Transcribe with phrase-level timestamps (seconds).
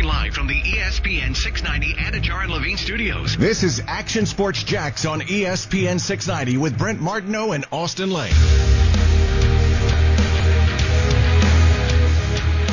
[0.00, 3.36] Broadcasting live from the ESPN 690 Anajar and Levine studios.
[3.36, 8.32] This is Action Sports Jax on ESPN 690 with Brent Martineau and Austen Lane.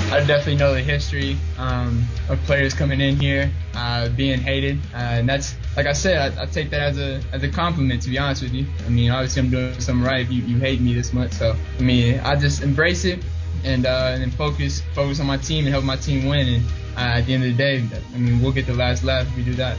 [0.09, 4.97] I definitely know the history um, of players coming in here uh, being hated, uh,
[4.97, 8.01] and that's like I said, I, I take that as a as a compliment.
[8.03, 10.59] To be honest with you, I mean, obviously I'm doing something right if you, you
[10.59, 11.33] hate me this much.
[11.33, 13.23] So I mean, I just embrace it
[13.63, 16.47] and uh, and then focus focus on my team and help my team win.
[16.47, 19.27] And uh, at the end of the day, I mean, we'll get the last laugh
[19.27, 19.77] if we do that.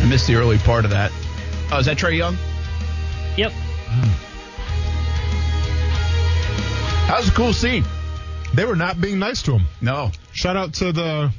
[0.00, 1.12] I missed the early part of that.
[1.72, 2.36] Oh, is that Trae Young?
[3.36, 3.52] Yep.
[7.06, 7.84] That was a cool scene.
[8.54, 9.66] They were not being nice to him.
[9.80, 10.10] No.
[10.32, 11.32] Shout out to the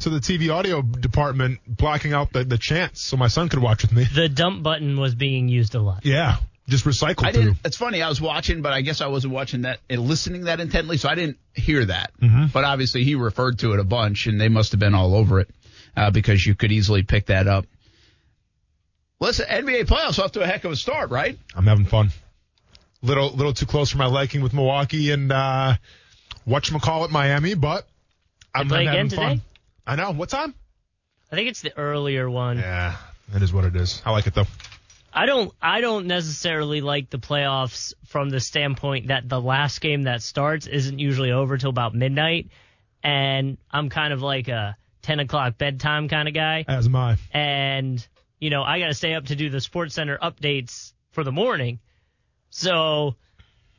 [0.00, 3.82] to the TV audio department blocking out the, the chants so my son could watch
[3.82, 4.04] with me.
[4.04, 6.04] The dump button was being used a lot.
[6.04, 7.42] Yeah, just recycle I through.
[7.42, 7.58] didn't.
[7.64, 8.02] It's funny.
[8.02, 11.08] I was watching, but I guess I wasn't watching that and listening that intently, so
[11.08, 12.12] I didn't hear that.
[12.20, 12.46] Mm-hmm.
[12.52, 15.40] But obviously, he referred to it a bunch, and they must have been all over
[15.40, 15.50] it
[15.96, 17.66] uh, because you could easily pick that up.
[19.20, 21.38] Listen, NBA playoffs off to a heck of a start, right?
[21.54, 22.10] I'm having fun.
[23.02, 25.74] Little little too close for my liking with Milwaukee and uh
[26.46, 27.86] whatchamacallit Miami, but
[28.54, 29.22] I'm, play I'm having again today?
[29.22, 29.42] fun.
[29.86, 30.12] I know.
[30.12, 30.54] What time?
[31.30, 32.58] I think it's the earlier one.
[32.58, 32.96] Yeah,
[33.34, 34.02] it is what it is.
[34.04, 34.46] I like it though.
[35.12, 40.04] I don't I don't necessarily like the playoffs from the standpoint that the last game
[40.04, 42.48] that starts isn't usually over till about midnight,
[43.02, 47.16] and I'm kind of like a 10 o'clock bedtime kind of guy, As am I.
[47.32, 48.06] and
[48.38, 51.32] you know I got to stay up to do the Sports Center updates for the
[51.32, 51.80] morning,
[52.50, 53.16] so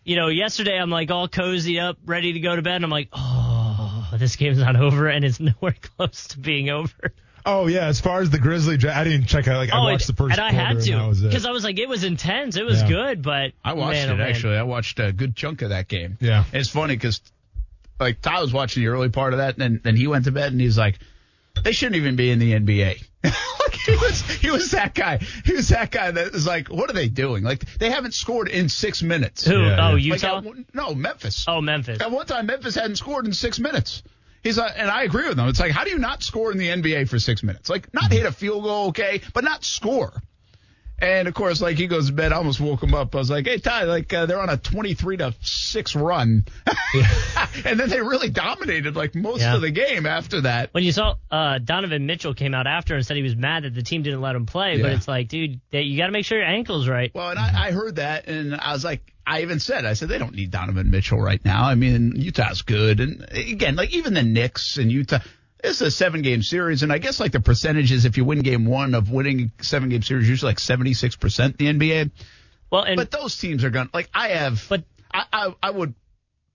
[0.04, 2.92] you know yesterday I'm like all cozy up, ready to go to bed, and I'm
[2.92, 7.14] like oh this game's not over, and it's nowhere close to being over.
[7.46, 9.58] Oh yeah, as far as the Grizzly, I didn't check out.
[9.58, 11.64] Like I oh, watched and, the first and I quarter had to because I was
[11.64, 12.88] like it was intense, it was Yeah.
[12.88, 14.58] good, but I watched man, oh, it oh, actually.
[14.58, 16.18] I watched a good chunk of that game.
[16.22, 16.46] Yeah.
[16.54, 17.20] It's funny because
[18.00, 20.32] like Ty was watching the early part of that, and then, then he went to
[20.32, 21.00] bed, and he's like,
[21.64, 25.18] "They shouldn't even be in the NBA." like he was, he was that guy.
[25.46, 27.44] He was that guy that was like, "What are they doing?
[27.44, 29.60] Like they haven't scored in six minutes." Who?
[29.60, 30.14] Yeah, oh, yeah.
[30.14, 30.38] Like, Utah.
[30.38, 31.46] at no, Memphis.
[31.48, 32.02] oh, Memphis.
[32.02, 34.04] At one time, Memphis hadn't scored in six minutes.
[34.44, 35.48] He's like, and I agree with him.
[35.48, 37.70] It's like, how do you not score in the NBA for six minutes?
[37.70, 38.14] Like, not mm-hmm.
[38.14, 40.22] hit a field goal, okay, but not score.
[41.00, 43.14] And of course, like he goes to bed, I almost woke him up.
[43.14, 46.46] I was like, "Hey Ty, like uh, they're on a twenty-three to six run,"
[47.66, 49.56] and then they really dominated like most Yeah.
[49.56, 50.70] of the game after that.
[50.74, 53.74] When you saw uh, Donovan Mitchell came out after and said he was mad that
[53.74, 56.26] the team didn't let him play, but it's like, dude, they, you got to make
[56.26, 57.12] sure your ankle's right.
[57.14, 60.10] Well, and I, I heard that, and I was like, I even said, I said
[60.10, 61.66] they don't need Donovan Mitchell right now.
[61.66, 65.20] I mean, Utah's good, and again, like even the Knicks and Utah.
[65.64, 68.66] It's a seven game series, and I guess like the percentages, if you win game
[68.66, 72.12] one of winning seven game series, usually like 76% the NBA.
[72.70, 75.70] Well, and But those teams are going to, like, I have, But- I, I, I
[75.70, 75.94] would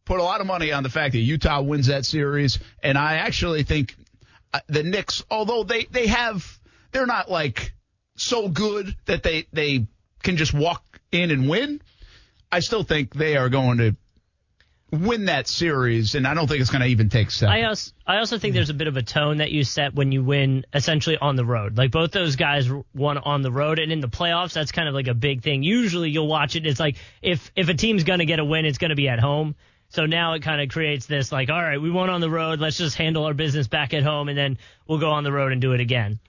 [0.04, 3.14] put a lot of money on the fact that Utah wins that series, and I
[3.14, 3.94] actually think
[4.52, 6.58] uh, the Knicks, although they, they have,
[6.92, 7.72] they're not like
[8.16, 9.86] so good that they, they
[10.22, 10.82] can just walk
[11.12, 11.80] in and win.
[12.52, 13.96] I still think they are going to
[14.90, 17.54] win that series, and I don't think it's going to even take seven.
[17.54, 20.12] I also, I also think there's a bit of a tone that you set when
[20.12, 21.76] you win essentially on the road.
[21.76, 24.94] Like both those guys won on the road, and in the playoffs, that's kind of
[24.94, 25.62] like a big thing.
[25.62, 26.66] Usually, you'll watch it.
[26.66, 29.56] It's like if if a team's gonna get a win, it's gonna be at home.
[29.90, 32.60] So now it kind of creates this like, all right, we won on the road.
[32.60, 35.52] Let's just handle our business back at home, and then we'll go on the road
[35.52, 36.20] and do it again.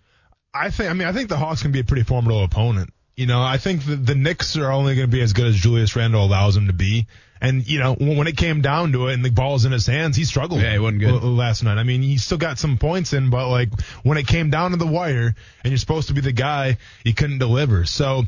[0.53, 0.89] I think.
[0.89, 2.93] I mean, I think the Hawks can be a pretty formidable opponent.
[3.15, 5.55] You know, I think the, the Knicks are only going to be as good as
[5.57, 7.07] Julius Randle allows them to be.
[7.41, 10.17] And you know, when, it came down to it, and the ball's in his hands,
[10.17, 10.61] he struggled.
[10.61, 11.23] Yeah, he wasn't good.
[11.23, 11.77] last night.
[11.77, 13.69] I mean, he still got some points in, but like
[14.03, 17.13] when it came down to the wire, and you're supposed to be the guy, he
[17.13, 17.85] couldn't deliver.
[17.85, 18.23] So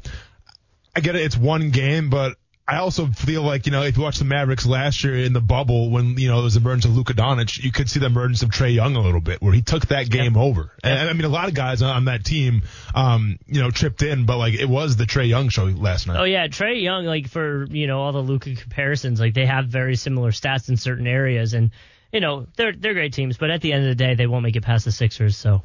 [0.95, 1.23] I get it.
[1.23, 4.66] It's one game, but I also feel like, you know, if you watch the Mavericks
[4.66, 7.61] last year in the bubble when, you know, there was the emergence of Luka Doncic,
[7.61, 10.09] you could see the emergence of Trae Young a little bit where he took that
[10.09, 10.72] game over.
[10.83, 12.61] And I mean, a lot of guys on that team,
[12.95, 16.19] um, you know, tripped in, but like it was the Trae Young show last night.
[16.19, 19.66] Oh yeah, Trae Young, like for you know all the Luka comparisons, like they have
[19.67, 21.72] very similar stats in certain areas, and
[22.14, 24.43] you know they're they're great teams, but at the end of the day, they won't
[24.43, 25.35] make it past the Sixers.
[25.35, 25.64] So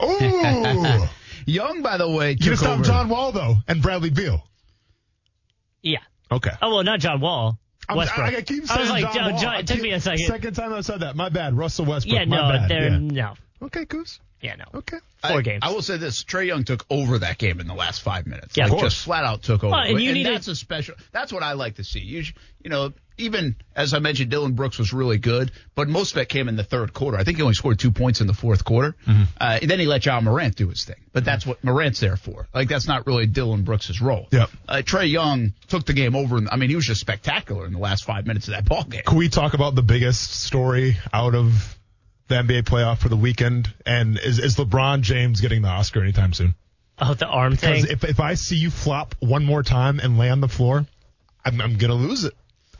[0.00, 1.08] Oh,
[1.46, 2.84] Young, by the way, you took stop over.
[2.84, 4.42] John Wall though and Bradley Beal.
[5.80, 6.00] yeah.
[6.34, 6.50] Okay.
[6.62, 7.58] Oh well, not John Wall.
[7.88, 8.26] I'm- Westbrook.
[8.34, 9.40] I, I keep I was like, John John- Wall.
[9.42, 10.26] John- it took keep- me a second.
[10.26, 11.16] Second time I said that.
[11.16, 11.54] My bad.
[11.56, 12.14] Russell Westbrook.
[12.18, 12.70] yeah, My no, bad.
[12.70, 12.98] they're Yeah.
[12.98, 13.34] no.
[13.66, 14.20] Okay, Goose.
[14.40, 14.64] Yeah, no.
[14.74, 14.98] Okay.
[15.26, 15.60] Four I, games.
[15.62, 18.56] I will say this: Trae Young took over that game in the last five minutes.
[18.56, 18.92] Yeah, of like, course.
[18.94, 19.70] just flat out took over.
[19.72, 20.96] Well, and you need that's a- a special.
[21.12, 22.00] That's what I like to see.
[22.00, 22.24] You,
[22.62, 26.28] you know, even as I mentioned, Dillon Brooks was really good, but most of it
[26.28, 27.16] came in the third quarter.
[27.16, 28.96] I think he only scored two points in the fourth quarter.
[29.06, 29.22] Mm-hmm.
[29.40, 32.48] Uh, then he let Ja Morant do his thing, but that's what Morant's there for.
[32.54, 34.28] Like that's not really Dillon Brooks' role.
[34.30, 34.50] Yep.
[34.68, 36.40] Uh, Trae Young took the game over.
[36.50, 39.02] I mean, he was just spectacular in the last five minutes of that ball game.
[39.06, 41.78] Can we talk about the biggest story out of
[42.28, 43.72] the NBA playoff for the weekend?
[43.86, 46.54] And is, is LeBron James getting the Oscar anytime soon?
[46.98, 47.92] Oh, the arm because thing.
[47.92, 50.86] If if I see you flop one more time and lay on the floor,
[51.44, 52.34] I'm, I'm gonna lose it.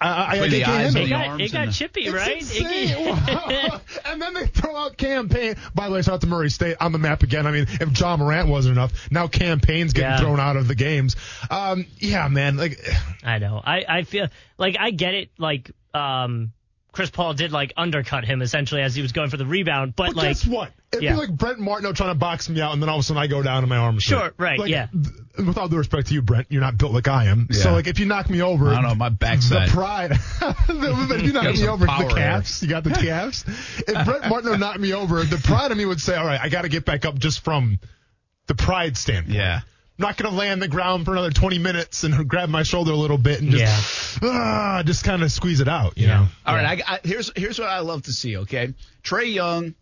[0.05, 2.43] I, I, I the eyes it got, it got chippy, right?
[4.05, 5.57] and then they throw out Cam Payne.
[5.75, 7.47] By the way, shout out to Murray State on the map again.
[7.47, 10.21] I mean, if Ja Morant wasn't enough, now Cam Payne's getting yeah.
[10.21, 11.17] thrown out of the games.
[11.51, 12.59] Um, yeah, man.
[12.59, 12.87] Like,
[13.23, 13.63] I know.
[13.65, 14.29] I, I feel
[14.59, 15.31] like I get it.
[15.39, 16.53] Like, um,
[16.95, 19.97] Chris Paul did like undercut him essentially as he was going for the rebound.
[19.97, 20.71] But, but like, guess what?
[20.93, 21.15] It'd yeah.
[21.15, 23.21] be like Brent Martineau trying to box me out, and then all of a sudden
[23.21, 23.99] I go down and my arm.
[23.99, 24.87] Sure, right, like, yeah.
[24.93, 27.49] Th- with all due respect to you, Brent, you're not built like I am.
[27.51, 27.63] Yeah.
[27.63, 29.69] So like, if you knock me over, I don't know my backside.
[29.71, 30.13] The pride.
[30.13, 32.63] if you knock me over, the calves.
[32.63, 33.45] You got the calves.
[33.49, 36.49] if Brent Martineau knocked me over, the pride of me would say, all right, I
[36.49, 37.81] got to get back up just from
[38.47, 39.37] the pride standpoint.
[39.37, 39.61] Yeah
[39.99, 42.91] not going to lay on the ground for another 20 minutes and grab my shoulder
[42.93, 44.29] a little bit and just, yeah.
[44.29, 46.21] ah, just kind of squeeze it out, you yeah.
[46.21, 46.27] know?
[46.47, 46.83] All right.
[46.87, 48.39] I, I, here's, here's what I love to see.
[48.39, 48.75] Okay.
[49.03, 49.75] Trae Young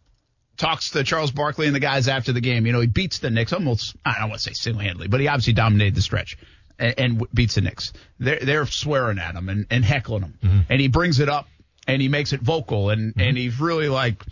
[0.59, 2.67] talks to Charles Barkley and the guys after the game.
[2.67, 5.20] You know, he beats the Knicks almost, I don't want to say single handedly, but
[5.20, 6.37] he obviously dominated the stretch
[6.79, 7.93] and, and beats the Knicks.
[8.19, 10.38] They're, they're swearing at him and, and heckling him.
[10.43, 10.61] Mm-hmm.
[10.69, 11.49] And he brings it up
[11.87, 13.20] and he makes it vocal and, mm-hmm.
[13.20, 14.23] and he's really like,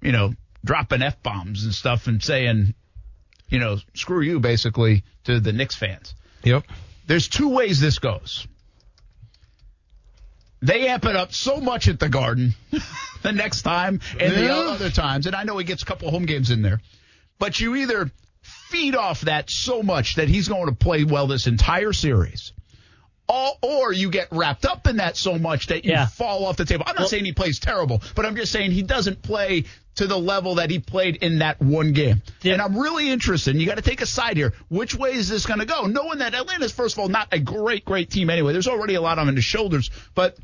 [0.00, 0.34] you know,
[0.64, 2.74] dropping F bombs and stuff and saying,
[3.50, 6.14] you know, screw you basically to the Knicks fans.
[6.44, 6.64] Yep.
[7.06, 8.46] There's two ways this goes.
[10.62, 12.54] They amp it up so much at the Garden
[13.22, 14.40] the next time and yeah.
[14.40, 16.80] the other times, and I know he gets a couple home games in there,
[17.38, 18.10] but you either
[18.42, 22.52] feed off that so much that he's going to play well this entire series,
[23.30, 26.06] or, or you get wrapped up in that so much that you yeah.
[26.06, 26.84] fall off the table.
[26.86, 29.64] I'm not well, saying he plays terrible, but I'm just saying he doesn't play
[29.96, 32.22] to the level that he played in that one game.
[32.42, 32.54] Yeah.
[32.54, 33.56] And I'm really interested.
[33.56, 34.54] You got to take a side here.
[34.68, 35.82] Which way is this going to go?
[35.86, 38.52] Knowing that Atlanta's, first of all, not a great, great team anyway.
[38.52, 39.90] There's already a lot on his shoulders.
[40.14, 40.36] But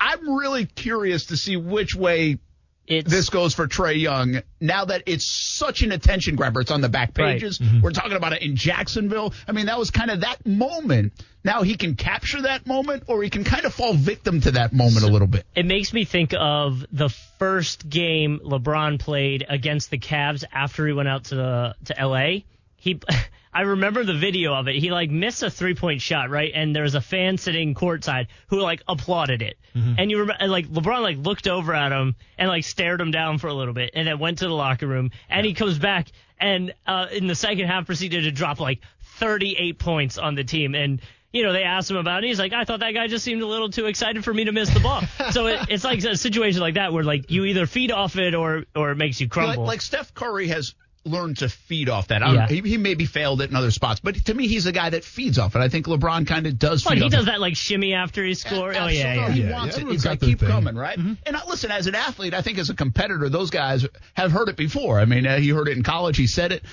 [0.00, 2.38] I'm really curious to see which way
[2.86, 6.60] it's, this goes for Trae Young now that it's such an attention grabber.
[6.60, 7.60] It's on the back pages.
[7.60, 7.70] Right.
[7.70, 7.80] Mm-hmm.
[7.80, 9.32] We're talking about it in Jacksonville.
[9.48, 11.12] I mean, that was kind of that moment.
[11.42, 14.72] Now he can capture that moment or he can kind of fall victim to that
[14.72, 15.46] moment so a little bit.
[15.54, 17.08] It makes me think of the
[17.38, 22.40] first game LeBron played against the Cavs after he went out to the, to LA.
[22.76, 23.00] He
[23.54, 24.74] I remember the video of it.
[24.74, 26.50] He like missed a three point shot, right?
[26.52, 29.56] And there was a fan sitting courtside who like applauded it.
[29.76, 29.94] Mm-hmm.
[29.96, 33.38] And you remember, like LeBron like looked over at him and like stared him down
[33.38, 35.12] for a little bit, and then went to the locker room.
[35.28, 35.50] And yeah.
[35.50, 36.08] he comes back
[36.38, 38.80] and uh, in the second half proceeded to drop like
[39.18, 40.74] 38 points on the team.
[40.74, 41.00] And
[41.34, 42.28] you know, they asked him about it.
[42.28, 44.52] He's like, I thought that guy just seemed a little too excited for me to
[44.52, 45.02] miss the ball.
[45.32, 48.34] so it, it's like a situation like that where like you either feed off it
[48.34, 49.62] or or it makes you crumble.
[49.62, 50.74] Like, like Steph Curry has
[51.04, 52.22] learn to feed off that.
[52.22, 52.48] Yeah.
[52.48, 55.04] He, he, maybe failed it in other spots, but to me, he's a guy that
[55.04, 55.60] feeds off it.
[55.60, 56.84] I think LeBron kind of does.
[56.84, 57.26] But he does it.
[57.26, 58.76] that like shimmy after he scores.
[58.78, 59.90] Oh yeah, yeah, He yeah, wants yeah, it.
[59.90, 60.48] He's like keep thing.
[60.48, 60.98] coming, right?
[60.98, 61.14] Mm-hmm.
[61.26, 64.48] And I, listen, as an athlete, I think as a competitor, those guys have heard
[64.48, 64.98] it before.
[64.98, 66.16] I mean, uh, he heard it in college.
[66.16, 66.64] He said it.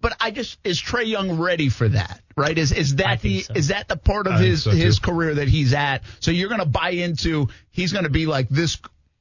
[0.00, 2.20] But I just is Trae Young ready for that?
[2.36, 2.56] Right?
[2.56, 3.54] Is is that the so.
[3.54, 6.02] is that the part of I his so his career that he's at?
[6.20, 8.78] So you're going to buy into he's going to be like this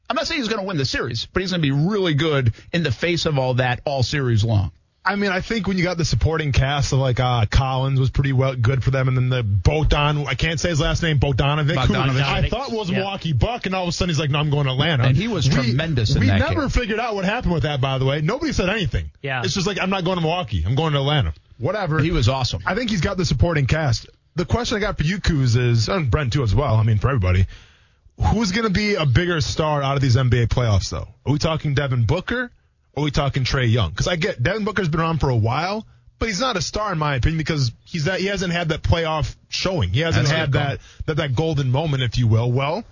[0.09, 2.13] I'm not saying he's going to win the series, but he's going to be really
[2.13, 4.71] good in the face of all that all series long.
[5.07, 8.09] I mean, I think when you got the supporting cast of like uh, Collins was
[8.09, 11.17] pretty well good for them, and then the Bogdan, I can't say his last name,
[11.17, 12.11] Bogdanovic, Bogdanovic.
[12.11, 12.97] who I thought was yeah.
[12.97, 15.05] Milwaukee Buck, and all of a sudden he's like, no, I'm going to Atlanta.
[15.05, 16.69] And he was we, tremendous we never game.
[16.69, 18.19] figured out what happened with that, by the way.
[18.19, 19.09] Nobody said anything.
[19.21, 19.43] Yeah.
[19.45, 20.63] It's just like, I'm not going to Milwaukee.
[20.65, 21.33] I'm going to Atlanta.
[21.57, 21.99] Whatever.
[21.99, 22.61] He was awesome.
[22.65, 24.09] I think he's got the supporting cast.
[24.35, 26.97] The question I got for you, Couz, is, and Brent too as well, I mean,
[26.97, 27.47] for everybody,
[28.19, 31.07] who's going to be a bigger star out of these NBA playoffs, though?
[31.25, 32.51] Are we talking Devin Booker?
[32.93, 33.91] Or are we talking Trae Young?
[33.91, 35.85] Because I get Devin Booker's been on for a while,
[36.17, 38.81] but he's not a star in my opinion because he's that he hasn't had that
[38.81, 39.91] playoff showing.
[39.91, 42.51] He hasn't That's had that, that that golden moment, if you will.
[42.51, 42.83] Well,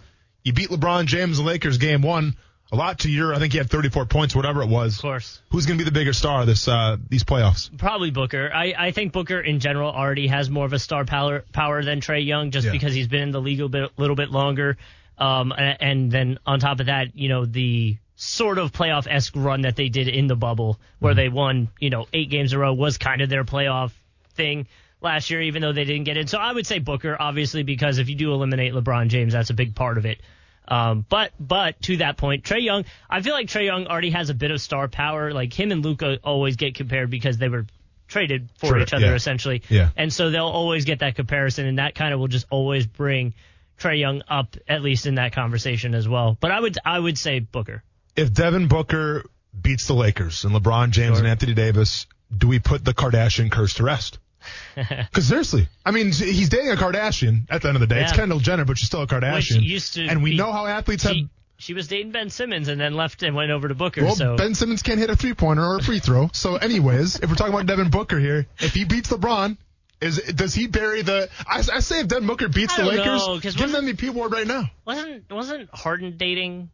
[0.44, 2.36] you beat LeBron James and Lakers game one.
[2.72, 4.96] A lot to your, I think he had 34 points, whatever it was.
[4.96, 5.39] Of course.
[5.51, 7.75] Who's going to be the bigger star this uh, these playoffs?
[7.77, 8.51] Probably Booker.
[8.53, 12.01] I, I think Booker in general already has more of a star power power than
[12.01, 12.72] Trae Young, just yeah.
[12.72, 14.77] because he's been in the league a bit, little bit longer.
[15.17, 19.62] Um, and, then on top of that, you know the sort of playoff esque run
[19.62, 21.17] that they did in the bubble, where mm-hmm.
[21.17, 23.91] they won, you know, eight games in a row was kind of their playoff
[24.34, 24.67] thing
[25.01, 26.27] last year, even though they didn't get in.
[26.27, 29.53] So I would say Booker, obviously, because if you do eliminate LeBron James, that's a
[29.53, 30.19] big part of it.
[30.67, 34.29] Um, but but to that point, Trae Young, I feel like Trae Young already has
[34.29, 35.31] a bit of star power.
[35.31, 37.65] Like him and Luka always get compared because they were
[38.07, 39.15] traded for each other yeah.
[39.15, 39.63] essentially.
[39.69, 39.89] Yeah.
[39.95, 43.34] And so they'll always get that comparison, and that kind of will just always bring
[43.79, 46.38] Trae Young up at least in that conversation as well.
[46.39, 47.84] But I would I would say Booker.
[48.15, 49.25] If Devin Booker
[49.60, 51.20] beats the Lakers and LeBron James sure.
[51.20, 54.20] and Anthony Davis, do we put the Kardashian curse to rest?
[54.75, 57.48] Because seriously, I mean, he's dating a Kardashian.
[57.50, 58.03] At the end of the day, yeah.
[58.03, 59.55] it's Kendall Jenner, but she's still a Kardashian.
[59.55, 61.29] Which used to and we be, know how athletes she, have.
[61.58, 64.03] She was dating Ben Simmons and then left and went over to Booker.
[64.03, 66.29] Well, so Ben Simmons can't hit a three pointer or a free throw.
[66.34, 69.58] So, anyways, if we're talking about Devin Booker here, if he beats LeBron,
[70.02, 71.30] is does he bury the?
[71.48, 74.32] I, I say if Devin Booker beats the Lakers, know, give them the MVP award
[74.32, 74.70] right now.
[74.86, 76.70] Wasn't wasn't Harden dating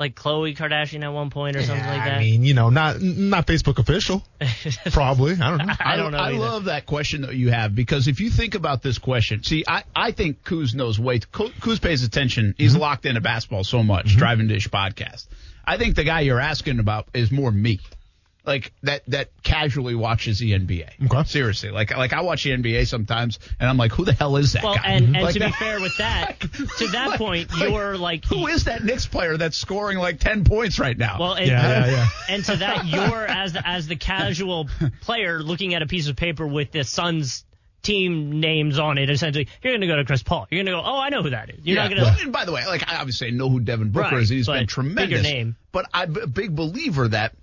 [0.00, 2.16] like Khloe Kardashian at one point or something like that?
[2.16, 4.24] I mean, you know, not not Facebook official.
[4.90, 5.34] Probably.
[5.34, 5.74] I don't know.
[5.78, 6.18] I don't know.
[6.18, 9.44] I, I love that question that you have because if you think about this question,
[9.44, 11.20] see, I, I think Couz knows way.
[11.20, 12.54] Couz pays attention.
[12.56, 12.80] He's mm-hmm.
[12.80, 14.06] locked into basketball so much.
[14.06, 14.18] Mm-hmm.
[14.18, 15.26] Driving Dish podcast.
[15.64, 17.80] I think the guy you're asking about is more me
[18.44, 21.06] like that that casually watches the NBA.
[21.06, 21.22] Okay.
[21.24, 24.52] Seriously, like like I watch the NBA sometimes, and I'm like, who the hell is
[24.54, 24.82] that well, guy?
[24.84, 26.40] and, and like to that, be fair with that,
[26.78, 30.44] to that like, point, you're like, who is that Knicks player that's scoring like ten
[30.44, 31.18] points right now?
[31.20, 32.08] Well, and, yeah, yeah, yeah.
[32.28, 34.68] And to that, you're as as the casual
[35.00, 37.44] player looking at a piece of paper with the Suns
[37.82, 39.10] team names on it.
[39.10, 40.46] Essentially, you're going to go to Chris Paul.
[40.50, 41.60] You're going to go, oh, I know who that is.
[41.64, 41.82] You're yeah.
[41.82, 42.10] not going to.
[42.10, 44.28] Well, and by the way, like I obviously know who Devin Booker right, is.
[44.28, 45.20] He's been tremendous.
[45.20, 45.56] Bigger name.
[45.72, 47.34] But I'm a big believer that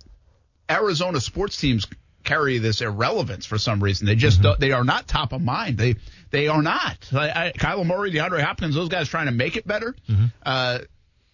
[0.69, 1.87] Arizona sports teams
[2.27, 4.05] carry this irrelevance for some reason.
[4.05, 4.59] They just mm-hmm.
[4.59, 5.77] they are not top of mind.
[5.77, 5.95] They
[6.29, 6.97] they are not.
[7.13, 9.95] I, I, Kyler Murray, DeAndre Hopkins, those guys trying to make it better.
[10.09, 10.25] Mm-hmm.
[10.45, 10.79] Uh,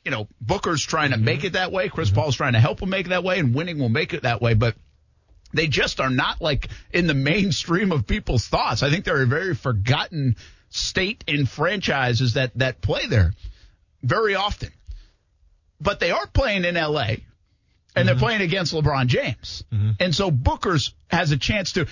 [0.05, 1.25] you know, Booker's trying to mm-hmm.
[1.25, 1.89] make it that way.
[1.89, 2.19] Chris mm-hmm.
[2.19, 4.41] Paul's trying to help him make it that way, and winning will make it that
[4.41, 4.53] way.
[4.53, 4.75] But
[5.53, 8.83] they just are not like in the mainstream of people's thoughts.
[8.83, 10.35] I think they're a very forgotten
[10.69, 13.33] state in franchises that that play there
[14.03, 14.69] very often.
[15.81, 17.23] But they are playing in L.A
[17.95, 18.07] and mm-hmm.
[18.07, 19.63] they're playing against LeBron James.
[19.71, 19.91] Mm-hmm.
[19.99, 21.87] And so Booker's has a chance to.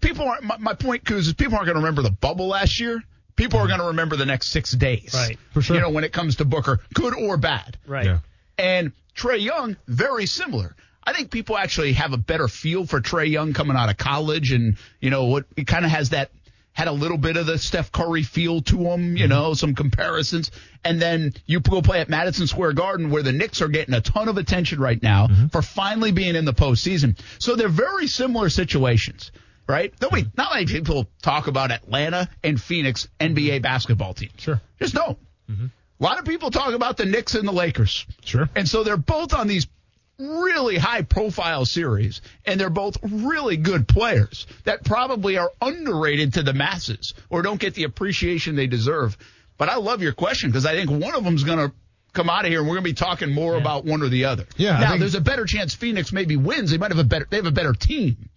[0.00, 0.44] People aren't.
[0.44, 3.02] My, my point, Couz, is people aren't going to remember the bubble last year.
[3.36, 5.12] People are going to remember the next six days.
[5.12, 5.38] Right.
[5.52, 5.76] For sure.
[5.76, 7.78] You know, when it comes to Booker, good or bad.
[7.86, 8.06] Right.
[8.06, 8.18] Yeah.
[8.58, 10.76] And Trae Young, very similar.
[11.02, 14.52] I think people actually have a better feel for Trae Young coming out of college,
[14.52, 15.44] and you know what?
[15.56, 16.30] It kind of has that
[16.74, 19.30] had a little bit of the Steph Curry feel to him, you mm-hmm.
[19.30, 20.50] know, some comparisons.
[20.84, 24.00] And then you go play at Madison Square Garden where the Knicks are getting a
[24.00, 25.46] ton of attention right now mm-hmm.
[25.46, 27.16] for finally being in the postseason.
[27.38, 29.30] So they're very similar situations,
[29.68, 29.94] right?
[30.02, 34.34] Nobody, not many people talk about Atlanta and Phoenix NBA basketball teams.
[34.38, 34.60] Sure.
[34.80, 35.18] Just don't.
[35.48, 35.66] Mm-hmm.
[36.00, 38.04] A lot of people talk about the Knicks and the Lakers.
[38.24, 38.50] Sure.
[38.56, 39.68] And so they're both on these
[40.18, 46.42] really high profile series, and they're both really good players that probably are underrated to
[46.42, 49.16] the masses or don't get the appreciation they deserve.
[49.56, 51.72] But I love your question because I think one of them's going to
[52.12, 53.60] come out of here and we're going to be talking more yeah.
[53.60, 54.46] about one or the other.
[54.56, 54.78] Yeah.
[54.78, 56.70] Now, there's a better chance Phoenix maybe wins.
[56.70, 58.28] They might have a better, they have a better team.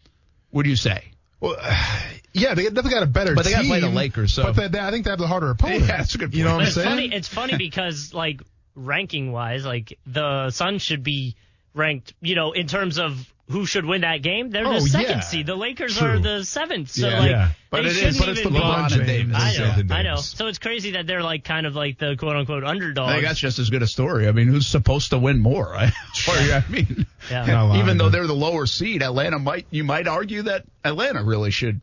[0.49, 1.03] What do you say?
[1.39, 1.55] Well,
[2.33, 4.33] yeah, they definitely got a better but they got to play the Lakers.
[4.33, 4.43] So.
[4.43, 5.81] But they, they, I think they have the harder opponent.
[5.81, 6.35] Yeah, that's a good point.
[6.35, 6.89] You know what I'm it's saying?
[6.89, 8.41] Funny, it's funny because like
[8.75, 11.35] ranking wise, like the Suns should be
[11.77, 14.49] ranked, you know, in terms of who should win that game.
[14.49, 15.19] They're oh, the second yeah.
[15.21, 15.45] seed.
[15.45, 16.07] The Lakers True.
[16.07, 16.89] are the seventh.
[16.91, 17.19] So yeah.
[17.19, 17.49] like, yeah.
[17.69, 19.91] but they it shouldn't is, but it's even LeBron be, and I know, Davis.
[19.91, 20.15] I know.
[20.17, 23.09] So it's crazy that they're like kind of like the quote unquote underdog.
[23.09, 24.27] I think that's just as good a story.
[24.27, 25.69] I mean, who's supposed to win more?
[25.69, 25.93] Right?
[26.27, 27.77] I mean, yeah.
[27.77, 31.79] even though they're the lower seed, Atlanta might you might argue that Atlanta really should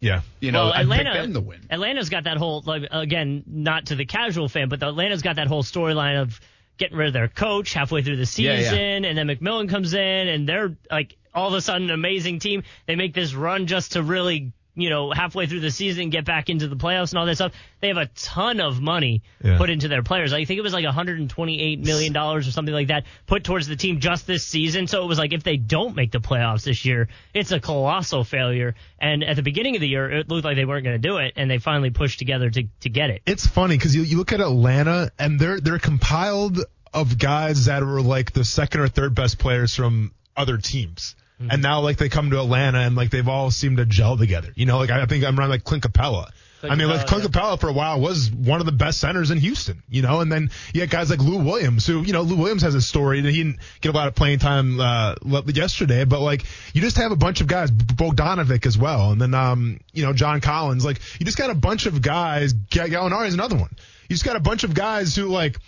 [0.00, 0.20] yeah.
[0.40, 1.60] You know, well, Atlanta, them to win.
[1.70, 5.36] Atlanta's got that whole, like, again, not to the casual fan, but the Atlanta's got
[5.36, 6.40] that whole storyline of
[6.78, 9.08] getting rid of their coach halfway through the season, yeah, yeah.
[9.08, 12.62] and then McMillan comes in, and they're like all of a sudden an amazing team.
[12.86, 16.48] They make this run just to really you know, halfway through the season, get back
[16.48, 17.52] into the playoffs and all that stuff.
[17.80, 19.58] They have a ton of money yeah.
[19.58, 20.32] put into their players.
[20.32, 23.76] I think it was like 128 million dollars or something like that put towards the
[23.76, 24.86] team just this season.
[24.86, 28.22] So it was like if they don't make the playoffs this year, it's a colossal
[28.22, 28.76] failure.
[29.00, 31.18] And at the beginning of the year, it looked like they weren't going to do
[31.18, 33.22] it, and they finally pushed together to to get it.
[33.26, 36.60] It's funny because you you look at Atlanta and they're they're compiled
[36.94, 41.16] of guys that were like the second or third best players from other teams.
[41.40, 41.50] Mm-hmm.
[41.52, 44.52] And now like they come to Atlanta and like they've all seemed to gel together.
[44.56, 46.30] You know, like I think I'm around like Clint Capela.
[46.60, 49.30] Clint I mean, like Clint Capela for a while was one of the best centers
[49.30, 52.22] in Houston, you know, and then you had guys like Lou Williams, who, you know,
[52.22, 55.14] Lou Williams has a story that he didn't get a lot of playing time, uh,
[55.46, 59.34] yesterday, but like, you just have a bunch of guys, Bogdanovic as well, and then,
[59.34, 63.34] um, you know, John Collins, like, you just got a bunch of guys, Gallinari is
[63.34, 63.70] another one.
[64.08, 65.60] You just got a bunch of guys who, like,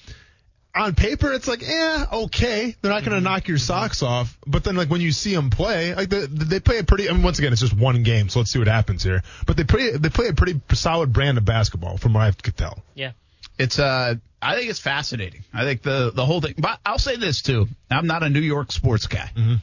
[0.75, 2.77] on paper, it's like, eh, okay.
[2.81, 3.25] They're not going to mm-hmm.
[3.25, 4.39] knock your socks off.
[4.47, 7.13] But then, like, when you see them play, like, they, they play a pretty, I
[7.13, 9.23] mean, once again, it's just one game, so let's see what happens here.
[9.47, 12.57] But they play, they play a pretty solid brand of basketball, from what I could
[12.57, 12.83] tell.
[12.95, 13.13] Yeah.
[13.59, 15.45] It's, uh, I think it's fascinating.
[15.53, 17.69] I think the, the whole thing, but I'll say this too.
[17.91, 19.31] I'm not a New York sports guy.
[19.37, 19.57] Mm-hmm.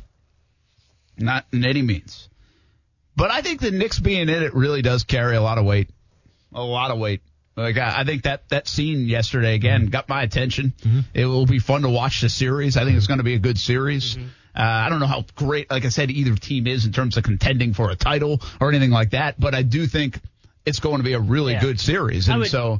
[1.26, 2.30] Not in any means.
[3.16, 5.90] But I think the Knicks being in it really does carry a lot of weight.
[6.54, 7.22] A lot of weight
[7.58, 9.90] Like I, I think that that scene yesterday again Mm-hmm.
[9.92, 10.74] got my attention.
[11.14, 12.78] It will be fun to watch the series.
[12.78, 14.16] I think it's going to be a good series.
[14.16, 14.28] Mm-hmm.
[14.56, 17.24] Uh, I don't know how great, like I said, either team is in terms of
[17.24, 20.20] contending for a title or anything like that, but I do think
[20.66, 21.62] it's going to be a really Yeah.
[21.62, 22.28] good series.
[22.30, 22.80] I And would- so,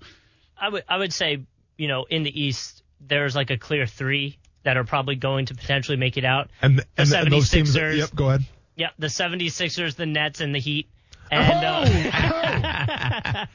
[0.60, 1.42] I would I would say
[1.78, 5.56] you know in the East there's like a clear three that are probably going to
[5.56, 6.50] potentially make it out.
[6.62, 7.76] And, the and, and those teams.
[7.76, 7.98] 76ers.
[7.98, 8.46] Yep, go ahead.
[8.76, 10.88] Yeah, the 76ers, the Nets, and the Heat.
[11.32, 11.86] And uh,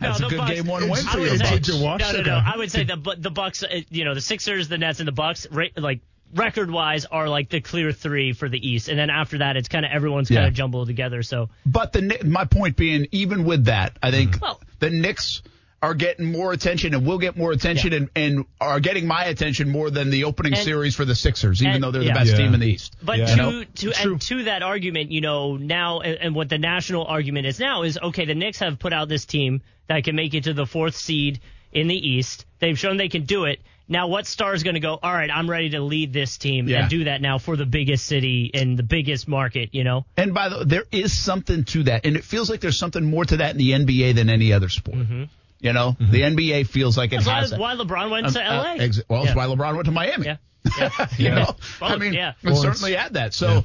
[0.00, 1.66] That's no, a good Bucks, game one win for would your say- Bucks.
[1.66, 2.40] Did you watch No, no, no.
[2.44, 5.12] I would say the the Bucks, uh, you know, the Sixers, the Nets, and the
[5.12, 6.00] Bucks, ra- like
[6.34, 8.88] record wise, are like the clear three for the East.
[8.88, 10.48] And then after that, it's kind of everyone's kind Yeah.
[10.48, 11.22] of jumbled together.
[11.22, 15.42] So but the my point being, even with that, I think Well- the Knicks
[15.80, 17.98] are getting more attention and will get more attention Yeah.
[17.98, 21.62] and, and are getting my attention more than the opening And- series for the Sixers,
[21.62, 22.14] even and- though they're yeah.
[22.14, 22.36] the best Yeah.
[22.38, 22.96] team in the East.
[23.02, 23.24] But Yeah.
[23.26, 23.64] to You know?
[23.64, 24.12] to True.
[24.12, 27.82] and to that argument, you know, now and, and what the national argument is now
[27.84, 28.24] is okay.
[28.24, 31.38] The Knicks have put out this team that can make it to the fourth seed
[31.72, 32.44] in the East.
[32.58, 33.60] They've shown they can do it.
[33.90, 34.98] Now, what star is going to go?
[35.02, 36.80] All right, I'm ready to lead this team Yeah.
[36.82, 39.70] and do that now for the biggest city in the biggest market.
[39.72, 42.60] You know, And by the way, there is something to that, and it feels like
[42.60, 44.98] there's something more to that in the NBA than any other sport.
[44.98, 45.22] Mm-hmm.
[45.60, 47.58] You know, the NBA feels like it that's why, has that.
[47.58, 48.72] why LeBron went Um, to uh, LA.
[48.74, 49.36] ex- well, it's Yeah.
[49.36, 50.26] why LeBron went to Miami.
[50.26, 50.36] yeah,
[50.78, 51.06] yeah.
[51.18, 51.46] you know,
[51.80, 52.34] Both, I mean, yeah.
[52.44, 53.34] we Well, certainly had that.
[53.34, 53.64] So,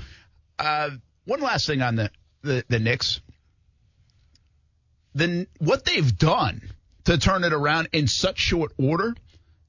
[0.57, 0.89] uh,
[1.25, 2.09] one last thing on the
[2.41, 3.21] the, the Knicks.
[5.15, 6.61] The what they've done
[7.05, 9.13] to turn it around in such short order,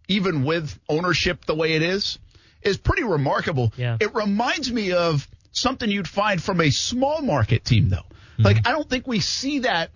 [0.08, 2.18] even with ownership the way it is,
[2.62, 3.72] is pretty remarkable.
[3.76, 3.98] Yeah.
[4.00, 7.96] It reminds me of something you'd find from a small market team, though.
[7.98, 8.42] Mm-hmm.
[8.42, 9.90] Like I don't think we see that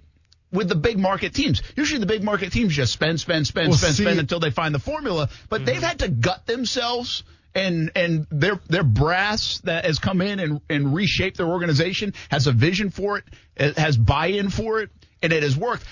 [0.52, 1.62] with the big market teams.
[1.76, 4.50] Usually the big market teams just spend, spend, spend, Well, spend, see- spend until they
[4.50, 5.28] find the formula.
[5.48, 5.84] But they've mm-hmm.
[5.84, 7.22] had to gut themselves
[7.54, 12.46] and and their their brass that has come in and, and reshaped their organization has
[12.46, 13.24] a vision for it,
[13.56, 14.90] it has buy-in for it,
[15.22, 15.84] and it has worked.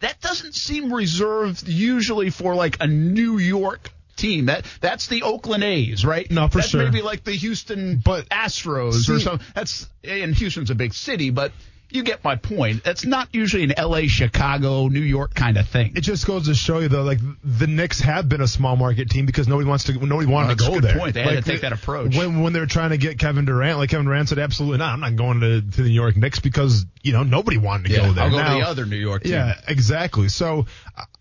[0.00, 4.46] That doesn't seem reserved usually for like a New York team.
[4.46, 6.30] That that's the Oakland A's, right?
[6.30, 6.82] No, for that's sure.
[6.82, 9.46] Maybe like the Houston But- Astros or something.
[9.54, 11.52] That's and Houston's a big city, but
[11.94, 12.84] you get my point.
[12.84, 15.92] That's not usually an L.A., Chicago, New York kind of thing.
[15.96, 19.10] It just goes to show you though, like the Knicks have been a small market
[19.10, 20.98] team because nobody wants to, nobody wanted That's to a go good there.
[20.98, 21.14] point.
[21.14, 22.16] They had to take that approach.
[22.16, 24.92] When when they were trying to get Kevin Durant, like Kevin Durant said, absolutely not.
[24.94, 27.92] I'm not going to, to the New York Knicks because you know nobody wanted to
[27.94, 28.24] Yeah, go there.
[28.24, 29.32] I'll go Now- to the other New York team.
[29.32, 30.28] Yeah, exactly.
[30.28, 30.66] So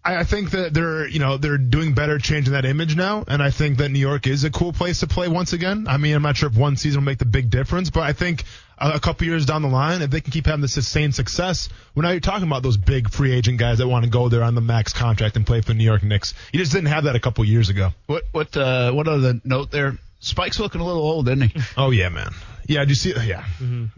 [0.04, 3.42] I, I think that they're, you know, they're doing better changing that image now, and
[3.42, 5.86] I think that New York is a cool place to play once again.
[5.88, 8.14] I mean, I'm not sure if one season will make the big difference, but I
[8.14, 8.44] think
[8.78, 11.70] a, a couple years down the line, if they can keep having the sustained success,
[11.96, 14.44] well, now you're talking about those big free agent guys that want to go there
[14.44, 16.34] on the max contract and play for the New York Knicks.
[16.52, 17.92] You just didn't have that a couple years ago.
[18.08, 19.98] What what uh, what other note there?
[20.20, 21.62] Spike's looking a little old, isn't he?
[21.78, 22.32] Oh yeah, man.
[22.68, 23.14] Yeah, do you see?
[23.14, 23.44] Yeah,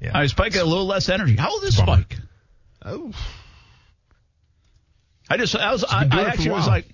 [0.01, 0.11] yeah.
[0.13, 1.35] I mean, Spike got a little less energy.
[1.35, 1.97] How old is Bummer.
[2.01, 2.17] Spike?
[2.85, 3.11] Oh,
[5.33, 6.67] I just I was I, I it for a actually was while.
[6.67, 6.85] like,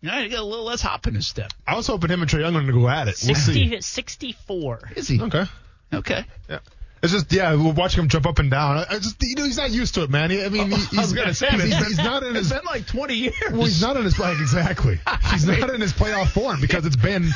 [0.00, 1.52] yeah, he got a little less hop in his step.
[1.66, 3.20] I was hoping him and Trae Young were going to go at it.
[3.26, 3.80] We'll see.
[3.80, 4.92] 64.
[4.94, 5.20] Is he?
[5.20, 5.44] Okay.
[5.92, 6.24] Okay.
[6.48, 6.60] Yeah.
[7.02, 8.76] It's just yeah, we're watching him jump up and down.
[8.78, 10.30] I I just you know he's not used to it, man.
[10.30, 12.36] He- I mean, he- he's, I was gonna say, he's, it's been- he's not in
[12.36, 13.34] It's his been like 20 years.
[13.50, 15.00] well, he's not in his like exactly.
[15.32, 17.28] He's not in his playoff form because it's been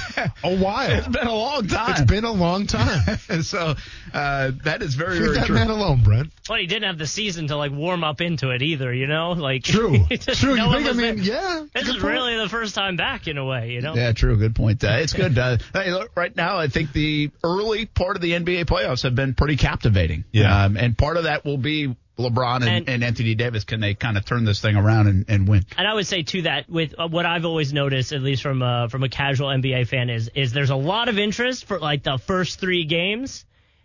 [0.45, 0.91] a while.
[0.91, 1.91] It's been a long time.
[1.91, 3.19] It's been a long time.
[3.29, 3.75] and so
[4.15, 5.57] uh, that is very Leave very that true.
[5.57, 6.31] man alone, Brent.
[6.49, 9.33] Well, he didn't have the season to like warm up into it either, you know.
[9.33, 10.57] Like True, true.
[10.57, 10.89] no you think?
[10.89, 11.25] I mean, there.
[11.25, 11.65] yeah.
[11.75, 12.05] This is point.
[12.05, 13.95] really the first time back in a way, you know.
[13.95, 14.37] Yeah, true.
[14.37, 14.85] Good point.
[14.85, 15.37] Uh, it's good.
[15.37, 19.17] Uh, hey, look, right now, I think the early part of the NBA playoffs have
[19.17, 20.25] been pretty captivating.
[20.33, 20.65] Yeah.
[20.65, 23.65] Um, and part of that will be LeBron and, and, And- Anthony Davis.
[23.65, 25.65] Can they kind of turn this thing around and, and win?
[25.77, 28.63] And I would say to that, with uh, what I've always noticed, at least from
[28.63, 32.03] a, from a casual NBA fan, is is there's a lot of interest for like
[32.03, 33.45] the first three games,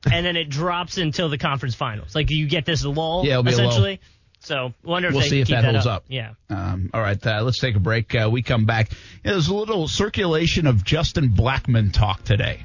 [0.09, 2.15] and then it drops until the conference finals.
[2.15, 3.67] Like you get this lull, Yeah, it'll be a lull.
[3.67, 3.99] essentially.
[4.43, 5.97] So wonder if We'll they see if keep that holds up.
[5.97, 6.03] up.
[6.07, 6.31] Yeah.
[6.49, 8.15] Um, all right, uh, let's take a break.
[8.15, 8.89] Uh, we come back.
[9.23, 12.63] There's a little circulation of Justin Blackmon talk today.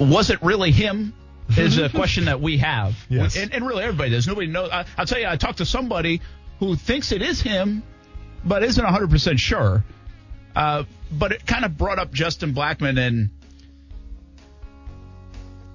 [0.00, 1.14] Was it really him?
[1.56, 3.36] Is a question that we have, Yes.
[3.36, 4.26] and, and really everybody does.
[4.26, 4.70] Nobody knows.
[4.70, 6.20] I, I'll tell you, I talked to somebody
[6.60, 7.82] who thinks it is him,
[8.44, 9.84] but isn't 100 percent sure.
[10.54, 13.30] Uh, but it kind of brought up Justin Blackmon, and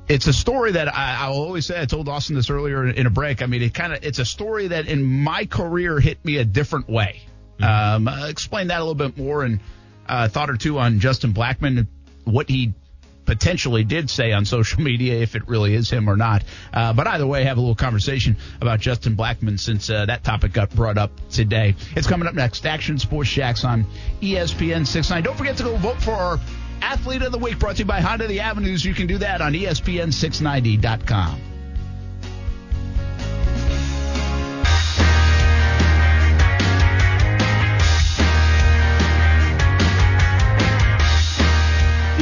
[0.07, 1.79] it's a story that I, I will always say.
[1.81, 3.41] I told Austen this earlier in a break.
[3.41, 6.45] I mean, it kind of it's a story that in my career hit me a
[6.45, 7.21] different way.
[7.61, 9.59] Um, uh, explain that a little bit more and
[10.07, 11.87] uh, thought or two on Justin Blackmon,
[12.25, 12.73] what he
[13.25, 16.43] potentially did say on social media, if it really is him or not.
[16.73, 20.53] Uh, but either way, have a little conversation about Justin Blackmon since uh, that topic
[20.53, 21.75] got brought up today.
[21.95, 22.65] It's coming up next.
[22.65, 23.85] Action Sports Shacks on
[24.21, 25.23] ESPN 69.
[25.23, 26.39] Don't forget to go vote for our
[26.81, 28.83] Athlete of the Week brought to you by Honda The Avenues.
[28.85, 31.54] You can do that on E ESPN690.com.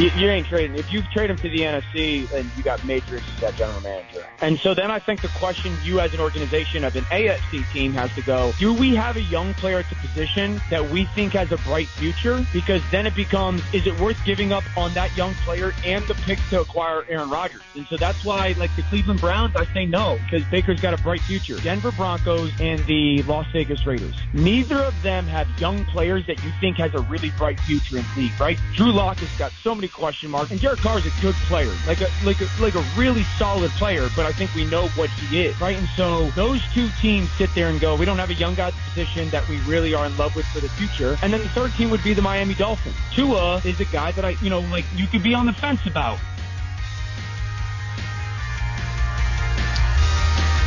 [0.03, 0.75] you ain't trading.
[0.75, 4.25] If you trade him to the NFC, then you got major issues at general manager.
[4.41, 7.93] And so then I think the question you as an organization of an AFC team
[7.93, 11.33] has to go, do we have a young player at the position that we think
[11.33, 12.45] has a bright future?
[12.51, 16.15] Because then it becomes, is it worth giving up on that young player and the
[16.15, 17.61] pick to acquire Aaron Rodgers?
[17.75, 21.01] And so that's why, like the Cleveland Browns, I say no, because Baker's got a
[21.01, 21.57] bright future.
[21.57, 24.15] Denver Broncos and the Las Vegas Raiders.
[24.33, 28.05] Neither of them have young players that you think has a really bright future in
[28.15, 28.59] the league, right?
[28.73, 30.51] Drew Lock has got so many question mark.
[30.51, 33.71] and Derek Carr is a good player, like a like a like a really solid
[33.71, 34.09] player.
[34.15, 35.77] But I think we know what he is, right?
[35.77, 38.67] And so those two teams sit there and go, we don't have a young guy
[38.67, 41.17] at the position that we really are in love with for the future.
[41.21, 42.95] And then the third team would be the Miami Dolphins.
[43.13, 45.85] Tua is a guy that I, you know, like you could be on the fence
[45.85, 46.19] about.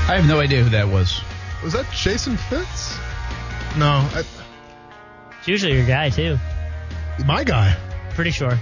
[0.08, 1.20] I have no idea who that was.
[1.64, 2.96] Was that Jason Fitz?
[3.76, 4.22] No, I,
[5.40, 6.38] It's usually your guy too.
[7.26, 7.76] my guy.
[8.10, 8.56] Pretty sure.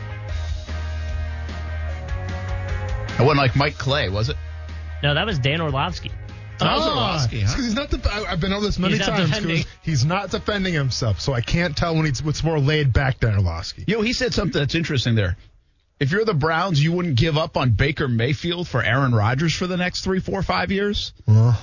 [3.18, 4.37] It wasn't like Mike Clay, was it?
[5.03, 6.11] No, that was Dan Orlovsky.
[6.59, 7.55] That was Orlovsky, huh?
[7.57, 7.90] he's not.
[7.90, 9.31] Def- I, I've been over this many He's not times.
[9.31, 9.64] 'cause defending.
[9.83, 13.35] He's not defending himself, so I can't tell when he's what's more laid back than
[13.35, 13.85] Orlovsky.
[13.87, 15.37] You know, he said something that's interesting there.
[16.00, 19.66] If you're the Browns, you wouldn't give up on Baker Mayfield for Aaron Rodgers for
[19.66, 21.12] the next three, four, five years.
[21.27, 21.59] Well,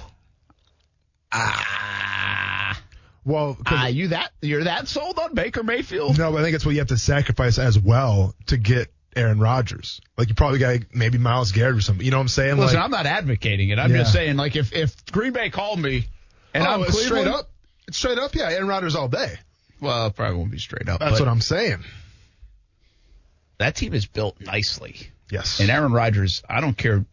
[1.34, 2.78] Ah,
[3.24, 6.18] well, 'cause- ah, you that you're that sold on Baker Mayfield?
[6.18, 9.40] no, but I think it's what you have to sacrifice as well to get Aaron
[9.40, 10.00] Rodgers.
[10.18, 12.04] Like you probably got maybe Myles Garrett or something.
[12.06, 12.58] You know what I'm saying?
[12.58, 13.80] Listen, like, I'm not advocating it.
[13.80, 14.00] I'm Yeah.
[14.00, 16.08] just saying, like, if if Green Bay called me
[16.54, 17.50] and oh, I'm it's straight up.
[17.88, 18.34] It's straight up.
[18.36, 19.36] Yeah, Aaron Rodgers all day.
[19.82, 21.00] well, probably won't be straight up.
[21.00, 21.84] That's what I'm saying.
[23.58, 24.96] that team is built nicely.
[25.30, 25.60] Yes.
[25.60, 27.06] And Aaron Rodgers, I don't care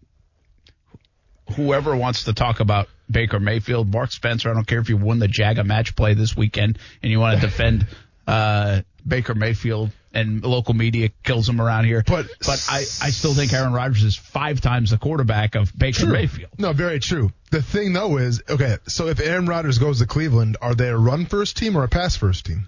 [1.57, 5.19] whoever wants to talk about Baker Mayfield, Mark Spencer, I don't care if you won
[5.19, 7.87] the Jaga match play this weekend and you want to defend
[8.27, 12.03] uh, Baker Mayfield and local media kills him around here.
[12.07, 16.05] But- but I, I still think Aaron Rodgers is five times the quarterback of Baker
[16.05, 16.13] True.
[16.13, 16.51] Mayfield.
[16.59, 17.33] No, very true.
[17.51, 20.97] The thing though is, okay, so if Aaron Rodgers goes to Cleveland, are they a
[20.97, 22.67] run first team or a pass first team?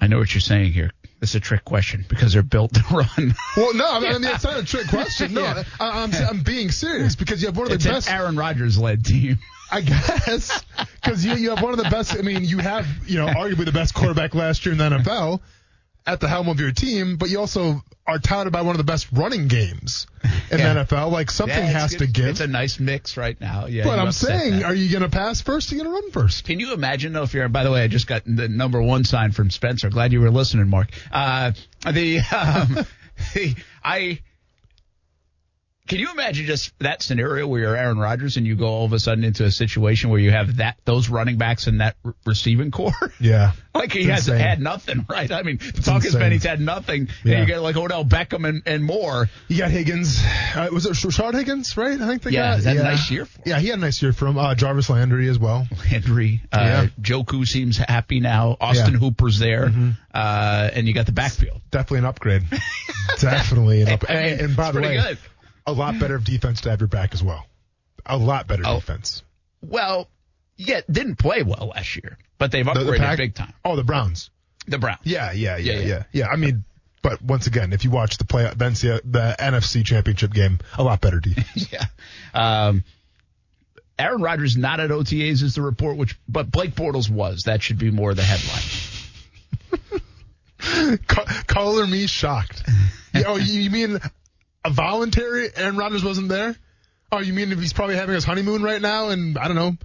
[0.00, 0.92] I know what you're saying here.
[1.20, 3.34] It's a trick question because they're built to run.
[3.56, 5.34] Well, no, I mean it's not a trick question.
[5.34, 5.64] No, Yeah.
[5.80, 8.10] I, I'm I'm being serious because you have one of the it's best.
[8.10, 9.38] Aaron Rodgers led team.
[9.72, 10.64] I guess
[11.02, 12.16] because you you have one of the best.
[12.16, 15.40] I mean, you have you know arguably the best quarterback last year in the NFL
[16.08, 18.90] at the helm of your team, but you also are touted by one of the
[18.90, 20.06] best running games
[20.50, 20.72] in Yeah.
[20.72, 21.12] the NFL.
[21.12, 21.98] Like something Yeah, has good.
[21.98, 22.24] to give.
[22.24, 23.66] It's a nice mix right now.
[23.66, 24.64] Yeah, but I'm saying, that.
[24.64, 25.70] are you going to pass first?
[25.70, 26.44] Or are you going to run first?
[26.44, 27.46] Can you imagine though if you're?
[27.50, 29.90] By the way, I just got the number one sign from Spencer.
[29.90, 30.88] Glad you were listening, Mark.
[31.12, 31.52] Uh,
[31.84, 32.86] the, um,
[33.34, 34.20] the I.
[35.88, 38.92] Can you imagine just that scenario where you're Aaron Rodgers and you go all of
[38.92, 42.12] a sudden into a situation where you have that those running backs and that re-
[42.26, 42.92] receiving corps?
[43.20, 43.52] Yeah.
[43.74, 44.48] like he It's hasn't insane.
[44.48, 45.30] had nothing, right?
[45.32, 46.20] I mean, the talk has insane.
[46.20, 47.08] been he's had nothing.
[47.24, 47.38] Yeah.
[47.38, 49.28] And you get like Odell Beckham and, and more.
[49.48, 50.20] You got Higgins.
[50.54, 52.00] Uh, was it Rashard Higgins, right?
[52.00, 52.58] I think they Yeah, got.
[52.58, 52.82] is that a yeah.
[52.84, 53.42] nice year for him?
[53.46, 54.36] Yeah, he had a nice year from.
[54.38, 55.64] Uh, Jarvis Landry as well.
[55.86, 56.86] Henry, uh, Yeah.
[57.00, 58.56] Njoku seems happy now.
[58.60, 58.98] Austin Yeah.
[59.00, 59.72] Hooper's there,
[60.14, 61.60] uh, and you got the backfield.
[61.70, 62.42] Definitely an upgrade.
[63.20, 64.18] Definitely an upgrade.
[64.32, 65.18] And, and by it's the way, good.
[65.68, 67.46] A lot better of defense to have your back as well.
[68.06, 68.76] A lot better Oh.
[68.76, 69.22] defense.
[69.62, 70.08] Well,
[70.56, 73.52] yeah, didn't play well last year, but they've The- the upgraded pack- big time.
[73.64, 74.30] Oh, the Browns.
[74.66, 75.00] The Browns.
[75.04, 76.02] Yeah, yeah, yeah, Yeah, yeah, yeah.
[76.12, 76.26] yeah.
[76.28, 76.64] I mean,
[77.02, 80.82] but once again, if you watch the play, the, NCAA the NFC Championship game, a
[80.82, 81.68] lot better defense.
[81.72, 81.86] yeah.
[82.34, 82.84] Um,
[83.98, 87.42] Aaron Rodgers not at OTAs is the report, which but Blake Bortles was.
[87.46, 90.00] That should be more the headline.
[91.06, 92.62] Co- color me shocked.
[93.26, 93.98] Oh, you mean
[94.64, 95.48] a voluntary?
[95.54, 96.56] Aaron Rodgers wasn't there.
[97.10, 99.76] Oh, you mean if he's probably having his honeymoon right now and I don't know,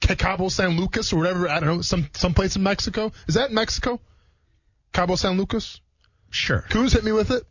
[0.00, 1.48] Ca- Cabo San Lucas or whatever.
[1.48, 3.12] I don't know, some some place in Mexico.
[3.26, 4.00] Is that Mexico?
[4.92, 5.80] Cabo San Lucas.
[6.30, 6.64] Sure.
[6.70, 7.42] Couz hit me with it.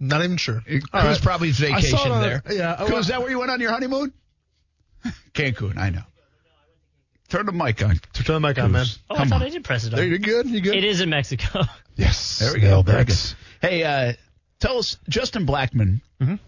[0.00, 0.62] Not even sure.
[0.66, 1.22] It All was right.
[1.24, 2.42] probably vacation it on- there.
[2.50, 2.76] Yeah.
[2.78, 4.12] oh, Cool, is that where you went on your honeymoon?
[5.34, 6.02] Cancun, I know.
[7.28, 7.98] Turn the mic on.
[8.12, 8.86] Turn the mic on, man.
[9.10, 9.42] Oh, I thought on.
[9.42, 9.98] I did press it on.
[9.98, 10.48] There, you're good.
[10.48, 10.74] You're good.
[10.76, 11.60] It is in Mexico.
[11.96, 12.38] Yes.
[12.40, 12.68] There we go.
[12.68, 13.06] Nailed Very it.
[13.08, 13.16] good.
[13.60, 14.12] Hey, uh,
[14.64, 16.00] tell us, Justin Blackmon.
[16.20, 16.38] Mhm.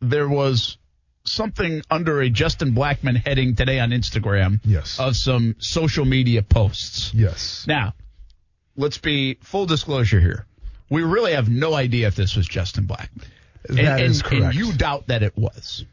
[0.00, 0.76] There was
[1.24, 4.60] something under a Justin Blackmon heading today on Instagram.
[4.64, 4.98] Yes.
[5.00, 7.12] Of some social media posts.
[7.14, 7.64] Yes.
[7.66, 7.94] Now,
[8.76, 10.46] let's be full disclosure here.
[10.88, 13.24] We really have no idea if this was Justin Blackmon.
[13.68, 14.44] That and, is and- correct.
[14.44, 15.84] and you doubt that it was.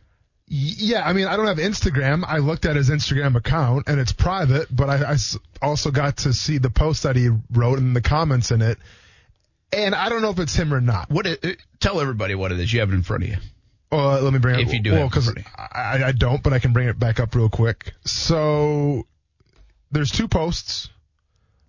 [0.47, 2.23] Yeah, I mean, I don't have Instagram.
[2.27, 5.15] I looked at his Instagram account and it's private, but I
[5.63, 8.77] also got to see the post that he wrote and the comments in it.
[9.73, 11.09] And I don't know if it's him or not.
[11.09, 11.25] What?
[11.25, 12.71] It, tell everybody what it is.
[12.71, 13.37] You have it in front of you.
[13.91, 14.61] Uh, let me bring it.
[14.61, 14.67] Up.
[14.67, 15.33] If you do well, because.
[15.57, 17.93] I, I don't, but I can bring it back up real quick.
[18.05, 19.05] So
[19.91, 20.89] there's two posts,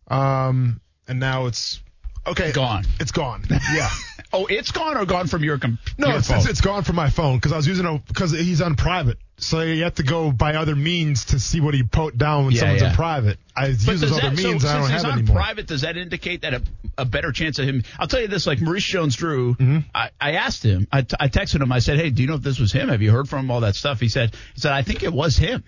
[0.08, 1.82] um, and now it's
[2.26, 2.84] okay, gone.
[3.00, 3.44] It's gone.
[3.74, 3.90] Yeah.
[4.32, 5.92] oh, it's gone or gone from your computer?
[5.98, 8.62] No, it's, it's, it's gone from my phone because I was using it because he's
[8.62, 9.18] on private.
[9.37, 12.55] So you have to go by other means to see what he put down when
[12.55, 12.90] Yeah, someone's yeah.
[12.90, 13.38] in private.
[13.57, 15.37] I use those does other that, means so, I don't have on anymore.
[15.37, 16.62] private, does that indicate that a,
[16.99, 17.83] a better chance of him?
[17.99, 19.79] I'll tell you this: like Maurice Jones-Drew, Mm-hmm.
[19.94, 22.35] I, I asked him, I, t- I texted him, I said, "Hey, do you know
[22.37, 22.88] if this was him?
[22.90, 23.51] Have you heard from him?
[23.51, 25.64] All that stuff?" He said, "He said I think it was him."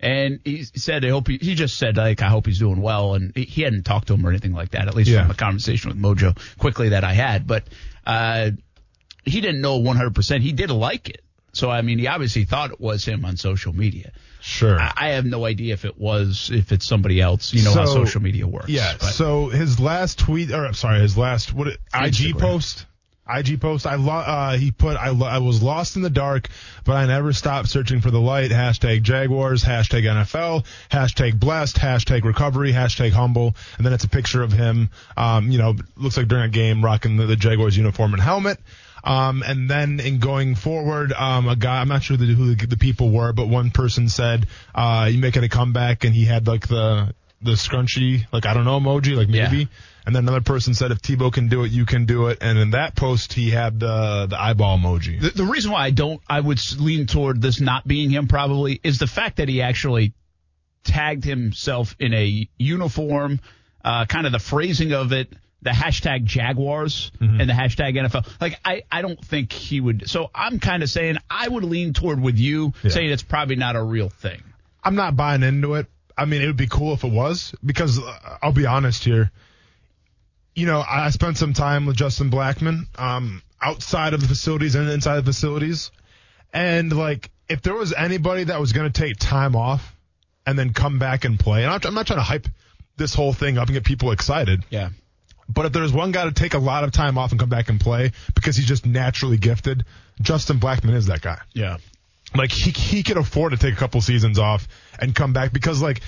[0.00, 3.14] And he said, "I hope he." He just said, "Like I hope he's doing well,"
[3.14, 4.88] and he, hadn't talked to him or anything like that.
[4.88, 5.22] At least Yeah.
[5.22, 7.64] from a conversation with Mojo quickly that I had, but
[8.06, 8.52] uh,
[9.24, 10.14] he didn't know 100.
[10.14, 13.36] percent He did like it, so I mean, he obviously thought it was him on
[13.36, 14.12] social media.
[14.40, 14.78] Sure.
[14.78, 17.52] I, I have no idea if it was, if it's somebody else.
[17.52, 18.68] You know how social media works.
[18.68, 18.94] Yeah.
[18.98, 22.86] but- So his last tweet, or I'm sorry, his last what it- IG post,
[23.28, 23.86] IG post.
[23.86, 26.48] I lo- uh, he put I, lo- I was lost in the dark,
[26.84, 28.50] but I never stopped searching for the light.
[28.52, 29.62] Hashtag Jaguars.
[29.64, 30.64] Hashtag NFL.
[30.90, 31.76] Hashtag blessed.
[31.76, 32.72] Hashtag recovery.
[32.72, 33.54] Hashtag humble.
[33.76, 34.88] And then it's a picture of him.
[35.16, 38.58] Um, you know, looks like during a game rocking the, the Jaguars uniform and helmet.
[39.04, 42.66] Um, and then in going forward, um, a guy, I'm not sure the, who the,
[42.66, 46.46] the people were, but one person said, uh, you making a comeback and he had
[46.46, 49.48] like the, the scrunchy, like, I don't know emoji, like Yeah.
[49.50, 49.68] maybe.
[50.04, 52.38] And then another person said, if Tebow can do it, you can do it.
[52.40, 55.20] And in that post, he had the, the eyeball emoji.
[55.20, 58.80] The, the reason why I don't, I would lean toward this not being him probably
[58.82, 60.14] is the fact that he actually
[60.82, 63.40] tagged himself in a uniform,
[63.84, 65.30] uh, kind of the phrasing of it,
[65.62, 67.40] the hashtag Jaguars Mm-hmm.
[67.40, 68.26] and the hashtag NFL.
[68.40, 70.08] Like, I, I don't think he would.
[70.08, 72.90] So I'm kind of saying I would lean toward with you Yeah.
[72.90, 74.42] saying it's probably not a real thing.
[74.84, 75.86] I'm not buying into it.
[76.16, 79.30] I mean, it would be cool if it was because uh, I'll be honest here.
[80.54, 84.88] You know, I spent some time with Justin Blackmon, um, outside of the facilities and
[84.90, 85.90] inside the facilities.
[86.52, 89.94] And like, if there was anybody that was going to take time off
[90.46, 92.46] and then come back and play, and I'm, I'm not trying to hype
[92.96, 94.88] this whole thing up and get people excited, Yeah.
[95.48, 97.68] But if there's one guy to take a lot of time off and come back
[97.68, 99.84] and play because he's just naturally gifted,
[100.20, 101.38] Justin Blackmon is that guy.
[101.54, 101.78] Yeah.
[102.34, 105.80] Like he he could afford to take a couple seasons off and come back because
[105.80, 106.02] like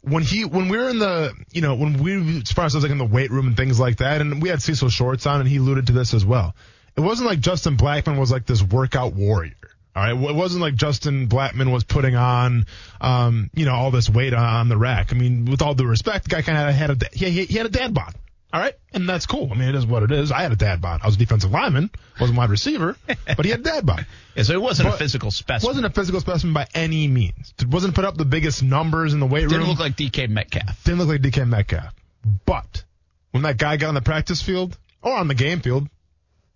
[0.00, 2.78] when he when we were in the you know when we as far as I
[2.78, 5.26] was like in the weight room and things like that and we had Cecil Shorts
[5.26, 6.56] on and he alluded to this as well.
[6.96, 9.54] It wasn't like Justin Blackmon was like this workout warrior.
[9.94, 12.66] All right, it wasn't like Justin Blackmon was putting on,
[13.00, 15.12] um, you know, all this weight on, the rack.
[15.12, 17.66] I mean, with all due respect, the guy kind of had a he, he had
[17.66, 18.14] a dad bod.
[18.52, 19.48] All right, and that's cool.
[19.52, 20.32] I mean, it is what it is.
[20.32, 21.00] I had a dad bod.
[21.04, 21.88] I was a defensive lineman,
[22.20, 22.96] wasn't wide receiver,
[23.36, 24.06] but he had a dad bod.
[24.36, 25.68] Yeah, so it wasn't a physical specimen.
[25.68, 27.52] Wasn't a physical specimen by any means.
[27.60, 29.50] It wasn't put up the biggest numbers in the weight room.
[29.50, 30.84] Didn't look like DK Metcalf.
[30.84, 31.92] didn't look like DK Metcalf.
[32.46, 32.84] But
[33.32, 35.88] when that guy got on the practice field or on the game field,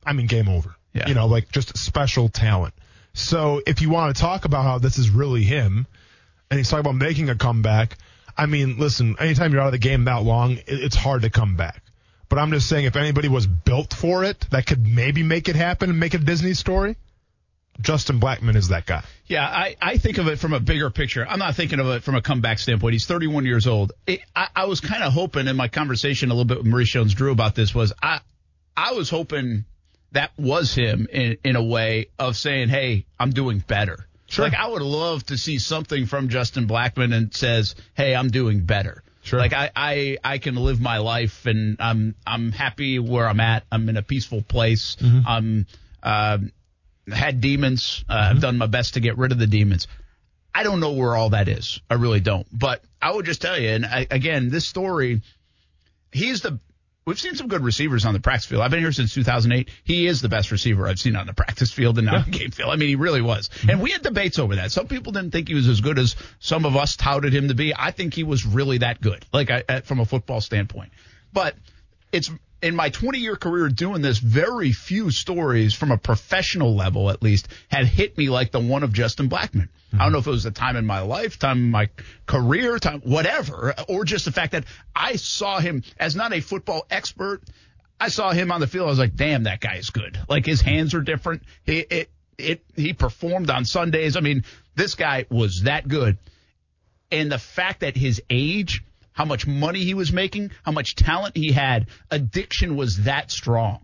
[0.07, 0.75] I mean, game over.
[0.93, 1.09] Yeah.
[1.09, 2.75] You know, like just special talent.
[3.13, 5.87] So if you want to talk about how this is really him,
[6.51, 7.97] and he's talking about making a comeback,
[8.37, 11.57] I mean, listen, anytime you're out of the game that long, it's hard to come
[11.57, 11.83] back.
[12.35, 15.55] But I'm just saying, if anybody was built for it, that could maybe make it
[15.55, 16.97] happen and make it a Disney story,
[17.81, 19.05] Justin Blackmon is that guy.
[19.27, 21.25] Yeah, I, I think of it from a bigger picture.
[21.25, 22.95] I'm not thinking of it from a comeback standpoint.
[22.95, 23.93] He's 31 years old.
[24.05, 26.89] It, I, I was kind of hoping in my conversation a little bit with Maurice
[26.89, 28.19] Jones-Drew about this was I
[28.77, 29.65] I was hoping
[30.11, 34.09] that was him in, in a way of saying, hey, I'm doing better.
[34.27, 34.45] Sure.
[34.45, 38.65] Like I would love to see something from Justin Blackmon and says, hey, I'm doing
[38.65, 39.04] better.
[39.25, 39.39] Sure.
[39.39, 43.65] Like I, I, I can live my life and I'm I'm happy where I'm at.
[43.73, 44.97] I'm in a peaceful place.
[45.27, 45.67] I'm
[46.03, 46.53] um
[47.13, 48.05] had demons.
[48.09, 49.89] Uh, I've done my best to get rid of the demons.
[50.55, 51.81] I don't know where all that is.
[51.91, 52.47] I really don't.
[52.53, 55.21] But I would just tell you, and I, again, this story,
[56.13, 56.61] he's the.
[57.07, 58.63] We've seen some good receivers on the practice field.
[58.63, 59.69] I've been here since 2008.
[59.85, 62.51] He is the best receiver I've seen on the practice field and on the game
[62.51, 62.71] field.
[62.71, 63.51] I mean, he really was.
[63.69, 64.73] And we had debates over that.
[64.73, 67.55] Some people didn't think he was as good as some of us touted him to
[67.55, 67.75] be.
[67.77, 70.93] I think he was really that good, like I- from a football standpoint.
[71.31, 71.55] But
[72.15, 72.31] it's
[72.63, 77.23] in my 20 year career doing this, very few stories from a professional level, at
[77.23, 79.69] least, had hit me like the one of Justin Blackmon.
[79.93, 81.91] I don't know if it was the time in my life, time in my
[82.27, 84.65] career, time, whatever, or just the fact that
[84.97, 87.43] I saw him as not a football expert.
[88.01, 88.87] I saw him on the field.
[88.87, 90.19] I was like, damn, that guy is good.
[90.29, 91.43] Like his hands are different.
[91.65, 94.17] He, it, it, he performed on Sundays.
[94.17, 96.19] I mean, this guy was that good
[97.15, 98.83] and the fact that his age,
[99.15, 103.81] how much money he was making, how much talent he had, addiction was that strong.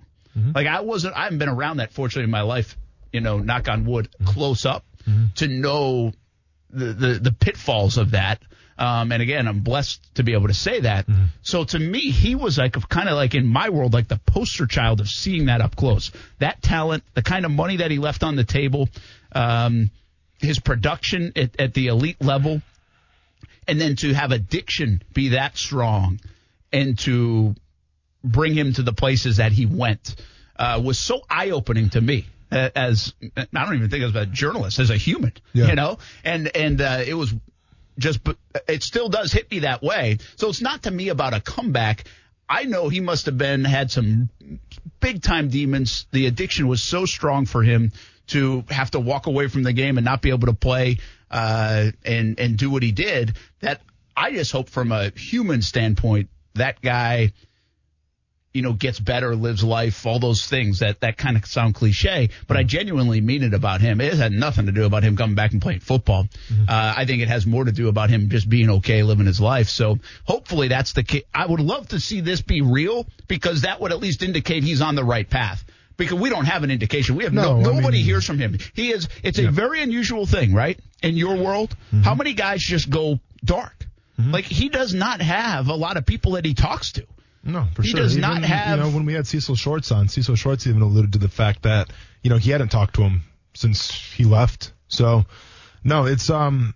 [0.54, 2.76] Like I wasn't, I haven't been around that fortunately in my life,
[3.12, 4.84] you know, knock on wood, close up
[5.36, 6.12] to know
[6.70, 8.42] the, the, the pitfalls of that.
[8.78, 11.06] Um, and again, I'm blessed to be able to say that.
[11.42, 14.66] So to me, he was like kind of like in my world, like the poster
[14.66, 16.12] child of seeing that up close.
[16.38, 18.88] That talent, the kind of money that he left on the table,
[19.32, 19.90] um,
[20.38, 22.62] his production at, at the elite level,
[23.70, 26.20] and then to have addiction be that strong
[26.72, 27.54] and to
[28.24, 30.16] bring him to the places that he went
[30.56, 34.80] uh, was so eye opening to me as I don't even think as a journalist,
[34.80, 35.68] as a human, yeah.
[35.68, 37.32] you know, and and uh, it was
[37.96, 38.20] just,
[38.66, 40.18] it still does hit me that way.
[40.34, 42.04] So it's not to me about a comeback.
[42.48, 44.30] I know he must have been had some
[44.98, 46.06] big time demons.
[46.10, 47.92] The addiction was so strong for him
[48.28, 50.98] to have to walk away from the game and not be able to play
[51.30, 53.36] uh, and and do what he did.
[53.60, 53.80] That
[54.16, 57.32] I just hope from a human standpoint that guy
[58.52, 62.30] you know, gets better, lives life, all those things that, that kind of sound cliche,
[62.48, 64.00] but I genuinely mean it about him.
[64.00, 66.24] It had nothing to do about him coming back and playing football.
[66.24, 66.64] Mm-hmm.
[66.68, 69.40] Uh, I think it has more to do about him just being okay living his
[69.40, 69.68] life.
[69.68, 71.22] So hopefully that's the case.
[71.32, 74.82] I would love to see this be real because that would at least indicate he's
[74.82, 75.64] on the right path
[76.00, 77.14] because we don't have an indication.
[77.14, 78.58] We have no, no nobody mean, hears from him.
[78.74, 79.08] He is.
[79.22, 80.80] It's a very unusual thing, right?
[81.02, 82.02] In your world, mm-hmm.
[82.02, 83.86] how many guys just go dark?
[84.18, 84.32] Mm-hmm.
[84.32, 87.06] Like he does not have a lot of people that he talks to.
[87.44, 87.98] No, for he sure.
[87.98, 88.78] He does even, not have.
[88.78, 91.62] You know, when we had Cecil Shorts on, Cecil Shorts even alluded to the fact
[91.62, 93.22] that you know he hadn't talked to him
[93.54, 94.72] since he left.
[94.88, 95.26] So,
[95.84, 96.74] no, it's um,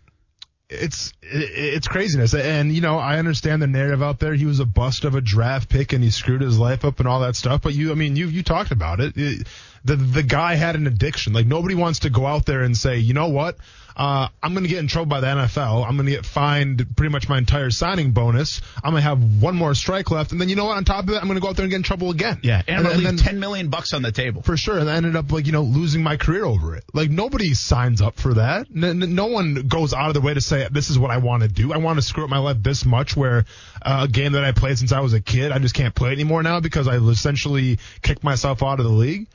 [0.70, 4.34] it's it's craziness, and you know I understand the narrative out there.
[4.34, 7.08] He was a bust of a draft pick, and he screwed his life up and
[7.08, 7.62] all that stuff.
[7.62, 9.14] But you, I mean, you you talked about it.
[9.16, 9.46] it
[9.84, 11.32] the the guy had an addiction.
[11.32, 13.58] Like nobody wants to go out there and say, you know what,
[13.96, 15.86] uh, I'm going to get in trouble by the NFL.
[15.86, 18.60] I'm going to get fined pretty much my entire signing bonus.
[18.76, 20.76] I'm going to have one more strike left, and then you know what?
[20.76, 22.40] On top of that, I'm going to go out there and get in trouble again.
[22.42, 24.78] Yeah, and, and, and then ten million bucks on the table for sure.
[24.78, 26.84] And I ended up like you know losing my career over it.
[26.92, 28.70] Like nobody signs up for that.
[28.70, 31.48] no one goes out of their way to say this is what I want to
[31.48, 31.72] do.
[31.72, 33.44] I want to screw up my life this much, where
[33.82, 36.12] uh, a game that I played since I was a kid, I just can't play
[36.12, 39.28] anymore now because I essentially kicked myself out of the league.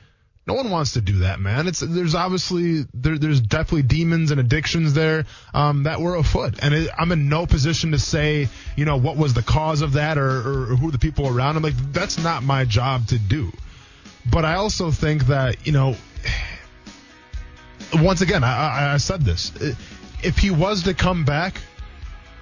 [0.46, 1.68] No one wants to do that, man.
[1.68, 6.74] It's there's obviously there, there's definitely demons and addictions there um, that were afoot, and
[6.74, 10.18] it, I'm in no position to say you know what was the cause of that
[10.18, 11.62] or, or who the people around him.
[11.62, 13.52] Like that's not my job to do.
[14.30, 15.94] But I also think that you know,
[17.94, 19.52] once again, I, I said this:
[20.22, 21.60] if he was to come back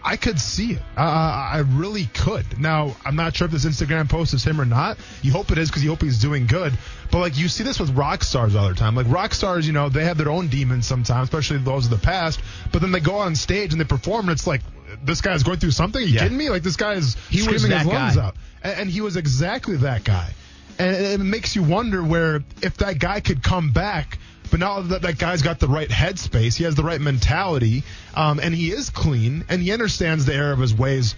[0.09, 0.83] I could see it.
[0.97, 2.59] Uh, I really could.
[2.59, 4.97] Now, I'm not sure if this Instagram post is him or not.
[5.21, 6.73] You hope it is because you hope he's doing good.
[7.11, 8.95] But like you see this with rock stars all the time.
[8.95, 11.99] Like rock stars, you know, they have their own demons sometimes, especially those of the
[11.99, 12.41] past.
[12.73, 14.63] But then they go on stage and they perform, and it's like
[15.05, 16.01] this guy's going through something.
[16.01, 16.23] Are you yeah.
[16.23, 16.49] kidding me?
[16.49, 18.25] Like this guy is he screaming his lungs guy.
[18.25, 20.33] out, and, and he was exactly that guy.
[20.79, 24.19] And it makes you wonder where if that guy could come back
[24.51, 27.85] but now that that guy's got the right headspace, he has the right mentality,
[28.15, 31.15] um, and he is clean, and he understands the error of his ways.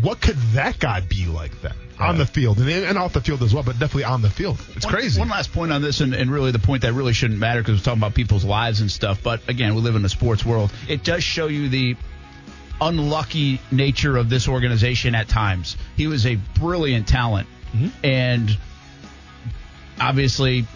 [0.00, 3.42] What could that guy be like then on the field and, and off the field
[3.42, 4.58] as well, but definitely on the field?
[4.74, 5.20] It's one, crazy.
[5.20, 7.78] One last point on this, and, and really the point that really shouldn't matter because
[7.78, 9.22] we're talking about people's lives and stuff.
[9.22, 10.72] But again, we live in a sports world.
[10.88, 11.96] It does show you the
[12.80, 15.76] unlucky nature of this organization at times.
[15.96, 17.88] He was a brilliant talent, mm-hmm.
[18.02, 18.56] and
[20.00, 20.66] obviously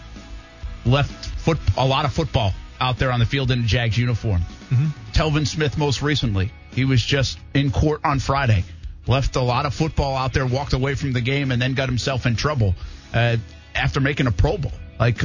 [0.85, 4.41] left foot, a lot of football out there on the field in a Jags uniform.
[4.69, 4.87] Mm-hmm.
[5.13, 8.65] Telvin Smith most recently, he was just in court on Friday,
[9.07, 11.87] left a lot of football out there, walked away from the game, and then got
[11.87, 12.75] himself in trouble
[13.13, 13.37] uh,
[13.73, 14.73] after making a Pro Bowl.
[14.99, 15.21] Like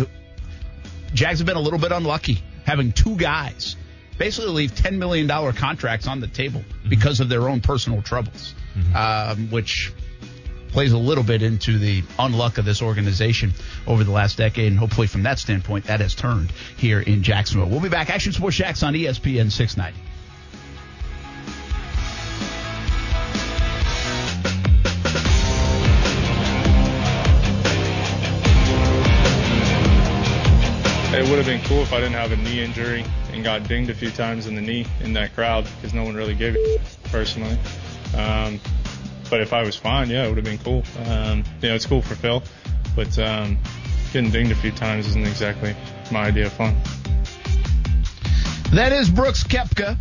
[1.12, 3.74] Jags have been a little bit unlucky having two guys
[4.16, 6.88] basically leave $10 million contracts on the table mm-hmm.
[6.88, 8.94] because of their own personal troubles, mm-hmm.
[8.94, 9.92] um, which
[10.72, 13.52] plays a little bit into the unluck of this organization
[13.86, 14.68] over the last decade.
[14.68, 17.68] And hopefully, from that standpoint, that has turned here in Jacksonville.
[17.68, 18.10] We'll be back.
[18.10, 20.00] Action Sports Jax on ESPN 690.
[31.14, 33.90] It would have been cool if I didn't have a knee injury and got dinged
[33.90, 36.80] a few times in the knee in that crowd because no one really gave it
[37.04, 37.58] personally.
[38.16, 38.58] Um,
[39.32, 40.84] but if I was fine, yeah, it would have been cool.
[41.06, 42.42] Um, you know, it's cool for Phil,
[42.94, 43.56] but um,
[44.12, 45.74] getting dinged a few times isn't exactly
[46.10, 46.76] my idea of fun.
[48.74, 49.96] That is Brooks Koepka.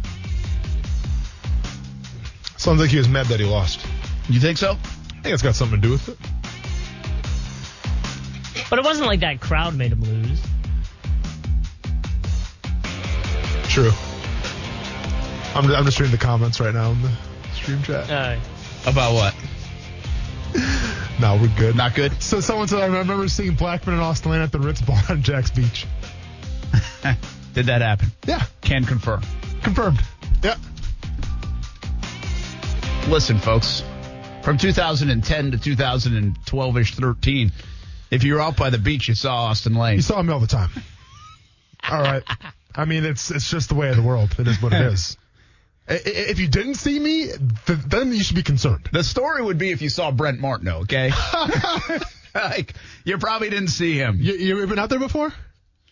[2.57, 3.87] Sounds like he was mad that he lost.
[4.27, 4.71] You think so?
[4.71, 6.17] I think it's got something to do with it.
[8.69, 10.41] But it wasn't like that crowd made him lose.
[13.69, 13.91] True.
[15.55, 17.11] I'm, I'm just reading the comments right now in the
[17.53, 18.11] stream chat.
[18.11, 18.37] Uh,
[18.85, 19.35] about what?
[21.19, 21.75] no, we're good.
[21.75, 22.21] Not good.
[22.21, 25.21] So someone said I remember seeing Blackmon and Austen Lane at the Ritz Bar on
[25.21, 25.87] Jax Beach.
[27.53, 28.11] Did that happen?
[28.25, 28.43] Yeah.
[28.61, 29.21] Can confirm.
[29.61, 29.99] Confirmed.
[30.43, 30.55] Yeah.
[33.07, 33.83] Listen, folks.
[34.43, 37.51] From 2010 to 2012ish, 13,
[38.09, 39.97] if you were out by the beach, you saw Austen Lane.
[39.97, 40.69] You saw me all the time.
[41.89, 42.23] all right.
[42.75, 44.35] I mean, it's it's just the way of the world.
[44.39, 45.17] It is what it is.
[45.93, 47.27] If you didn't see me,
[47.65, 48.89] th- then you should be concerned.
[48.91, 51.11] The story would be if you saw Brent Martineau, okay?
[52.35, 52.73] like,
[53.03, 54.17] you probably didn't see him.
[54.21, 55.33] You, you ever been out there before?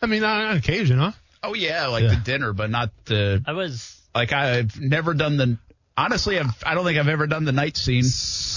[0.02, 1.12] I mean, on, on occasion, huh?
[1.44, 2.10] Oh, yeah, like Yeah.
[2.12, 3.44] the dinner, but not the.
[3.46, 5.58] I was Like, I've never done the.
[5.98, 8.06] Honestly, I've, I don't think I've ever done the night scene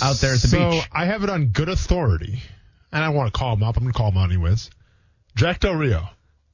[0.01, 0.88] out there at the so beach.
[0.93, 2.40] I have it on good authority,
[2.93, 3.76] and I want to call him up.
[3.76, 4.70] I'm going to call him out anyways.
[5.34, 6.09] Jack Del Rio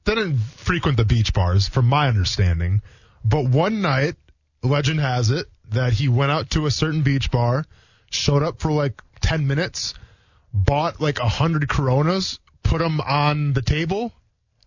[0.05, 2.81] didn't frequent the beach bars, from my understanding,
[3.23, 4.15] but one night,
[4.67, 7.65] legend has it that he went out to a certain beach bar,
[8.09, 9.93] showed up for like 10 minutes,
[10.53, 14.11] bought like a hundred Coronas, put them on the table,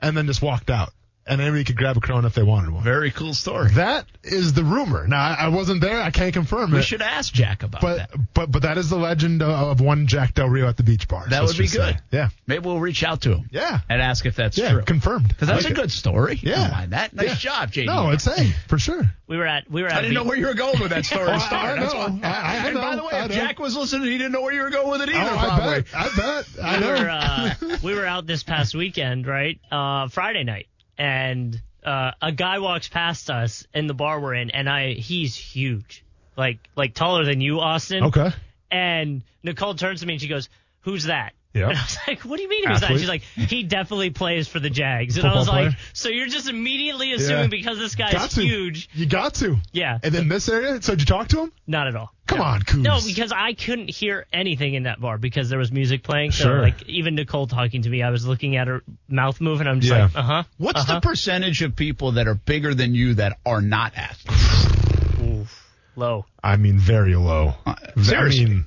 [0.00, 0.92] and then just walked out.
[1.24, 2.82] And anybody could grab a Corona if they wanted one.
[2.82, 3.70] Very cool story.
[3.74, 5.06] That is the rumor.
[5.06, 6.00] Now I I wasn't there.
[6.02, 6.80] I can't confirm We it.
[6.80, 8.10] We should ask Jack about But that.
[8.34, 11.24] but but that is the legend of one Jack Del Rio at the beach bar.
[11.28, 11.92] That would be just say.
[11.92, 12.00] good.
[12.10, 14.72] Yeah, Maybe we'll reach out to him yeah, and ask if that's yeah.
[14.72, 14.82] true.
[14.82, 15.28] Confirmed.
[15.28, 15.80] Because that's I a like it.
[15.82, 16.40] good story.
[16.42, 16.56] Yeah.
[16.56, 17.12] Don't mind that.
[17.14, 17.34] Nice Yeah.
[17.36, 17.86] job, JD.
[17.86, 19.02] No, it's a for sure.
[19.28, 20.90] we were at we were at I didn't be- know where you were going with
[20.90, 21.78] that story Oh, to start.
[21.78, 22.00] I That's know.
[22.00, 22.30] why- I-
[22.64, 23.36] I and by the way, I if know.
[23.36, 25.30] Jack was listening, he didn't know where you were going with it either.
[25.32, 25.86] oh, I bet.
[25.94, 26.46] I bet.
[26.60, 26.90] I we know.
[26.90, 29.60] were uh, we were out this past weekend, right?
[29.70, 30.66] Uh, Friday night,
[30.98, 35.34] and uh, a guy walks past us in the bar we're in, and I he's
[35.34, 36.04] huge,
[36.36, 38.04] like like taller than you, Austen.
[38.04, 38.30] okay.
[38.70, 40.48] And Nicole turns to me and she goes,
[40.82, 41.68] "Who's that?" Yeah.
[41.68, 43.00] And I was like, "What do you mean who's that?" Athlete.
[43.00, 46.26] She's like, "He definitely plays for the Jags." And I Football was like, "So you're
[46.28, 47.46] just immediately assuming Yeah.
[47.48, 48.42] because this guy's Got to.
[48.42, 49.58] huge?" You got to.
[49.72, 51.52] Yeah, And then this area, so did you talk to him?
[51.66, 52.12] not at all.
[52.26, 52.44] Come No.
[52.44, 52.78] on, Couz.
[52.82, 56.32] No, because I couldn't hear anything in that bar because there was music playing.
[56.32, 56.62] So Sure.
[56.62, 59.80] like even Nicole talking to me, I was looking at her mouth move and I'm
[59.80, 60.04] just Yeah.
[60.04, 60.42] like, uh huh.
[60.56, 60.94] What's uh-huh.
[60.94, 65.20] the percentage of people that are bigger than you that are not athletes?
[65.22, 66.24] Oof, low?
[66.42, 67.54] I mean, very low.
[67.66, 68.44] Uh, I seriously.
[68.46, 68.64] mean,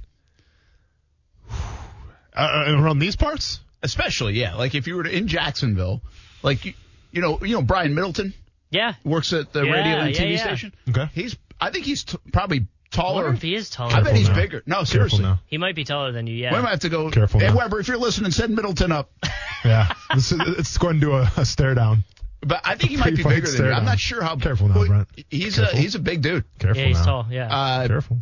[2.35, 3.59] uh, around these parts.
[3.83, 4.55] Especially, yeah.
[4.55, 6.01] Like if you were to, in Jacksonville,
[6.43, 6.73] like you,
[7.11, 8.33] you know, you know Brian Middleton
[8.71, 8.93] Yeah.
[9.03, 10.43] works at the Yeah, radio and yeah, TV yeah.
[10.43, 10.73] station.
[10.89, 11.07] Okay.
[11.13, 13.23] He's, I think he's t- probably taller.
[13.23, 13.93] wonder if he is taller.
[13.93, 14.35] I bet he's now.
[14.35, 14.63] bigger.
[14.65, 15.21] No, Careful seriously.
[15.23, 15.39] now.
[15.47, 16.33] He might be taller than you.
[16.35, 16.55] Yeah.
[16.55, 17.09] We might have to go.
[17.11, 17.57] Careful Hey, now.
[17.57, 19.11] Weber, if you're listening, send Middleton up.
[19.63, 19.91] Yeah.
[20.13, 22.03] This is, it's going to do a, a stare down.
[22.41, 23.45] But I think he might be bigger than you.
[23.47, 24.35] stare I'm not sure how.
[24.35, 25.07] Careful now, Brent.
[25.31, 25.75] He's Careful.
[25.75, 26.43] a he's a big dude.
[26.59, 27.05] Careful yeah, he's now.
[27.05, 27.25] tall.
[27.31, 27.47] Yeah.
[27.47, 28.21] Uh, Careful.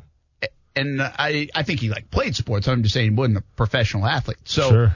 [0.75, 2.67] And I I think he like played sports.
[2.67, 4.37] I'm just saying he wasn't a professional athlete.
[4.45, 4.95] So sure.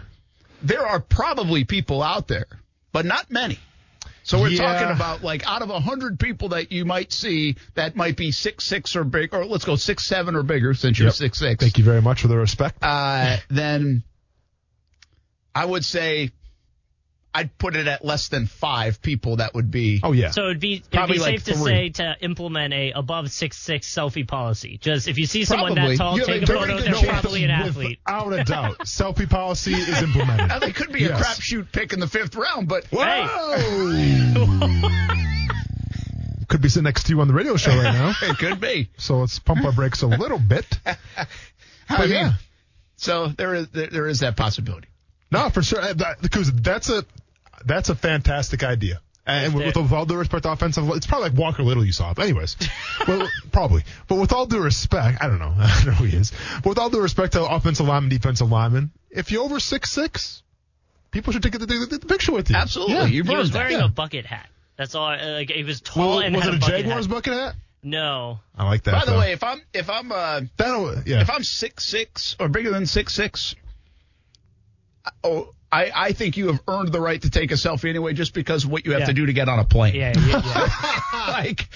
[0.63, 2.47] there are probably people out there,
[2.91, 3.59] but not many.
[4.23, 4.73] So we're Yeah.
[4.73, 8.31] talking about like out of a hundred people that you might see that might be
[8.31, 11.15] six six or big, or let's go six seven or bigger since you're Yep.
[11.15, 11.61] six six.
[11.63, 12.79] Thank you very much for the respect.
[12.81, 14.03] Uh, then
[15.55, 16.31] I would say
[17.37, 19.99] I'd put it at less than five people that would be.
[20.03, 20.31] oh yeah.
[20.31, 23.57] so it'd be it'd Probably be like safe to say to implement a above six
[23.57, 24.79] six selfie policy.
[24.81, 25.97] Just if you see someone Probably.
[25.97, 26.77] that tall, You have take a a very photo.
[26.77, 27.99] good They're chance probably an athlete.
[28.07, 28.77] Without a doubt.
[28.85, 30.47] Selfie policy is implemented.
[30.49, 31.21] Now, they could be a Yes.
[31.39, 33.03] crapshoot pick in the fifth round, but whoa!
[36.47, 38.13] Could be sitting next to you on the radio show right now.
[38.21, 38.89] it could be.
[38.97, 40.65] So let's pump our brakes a little bit.
[40.85, 40.95] I
[41.89, 42.31] But mean, yeah.
[42.95, 44.87] so there is there, there is that possibility.
[45.29, 45.81] No, for sure.
[45.93, 47.03] That, because that's a
[47.65, 49.01] that's a fantastic idea.
[49.25, 52.13] And with, with all due respect to offensive, it's probably like Walker Little you saw.
[52.13, 52.55] But anyways,
[53.07, 53.83] well, probably.
[54.07, 55.53] But with all due respect, I don't know.
[55.57, 56.31] I don't know who he is.
[56.63, 60.43] But with all due respect to offensive lineman, defensive lineman, if you're over six six,
[61.11, 62.55] people should take the, the, the picture with you.
[62.55, 62.95] Absolutely.
[62.95, 63.05] Yeah.
[63.05, 63.59] You've He was earned that.
[63.59, 63.85] wearing Yeah.
[63.85, 64.47] a bucket hat.
[64.77, 65.09] That's all.
[65.09, 67.11] Like he was tall Well, and was had it a bucket Jaguars hat.
[67.13, 67.55] bucket hat?
[67.83, 68.39] No.
[68.57, 68.91] I like that.
[68.93, 69.19] By the though.
[69.19, 70.41] way, if I'm if I'm uh,
[71.05, 71.19] yeah.
[71.21, 73.55] if I'm six six or bigger than six six,
[75.23, 78.33] oh, I I think you have earned the right to take a selfie anyway, just
[78.33, 79.05] because of what you have Yeah.
[79.07, 79.95] to do to get on a plane.
[79.95, 80.13] Yeah.
[80.17, 81.27] yeah, yeah.
[81.27, 81.67] like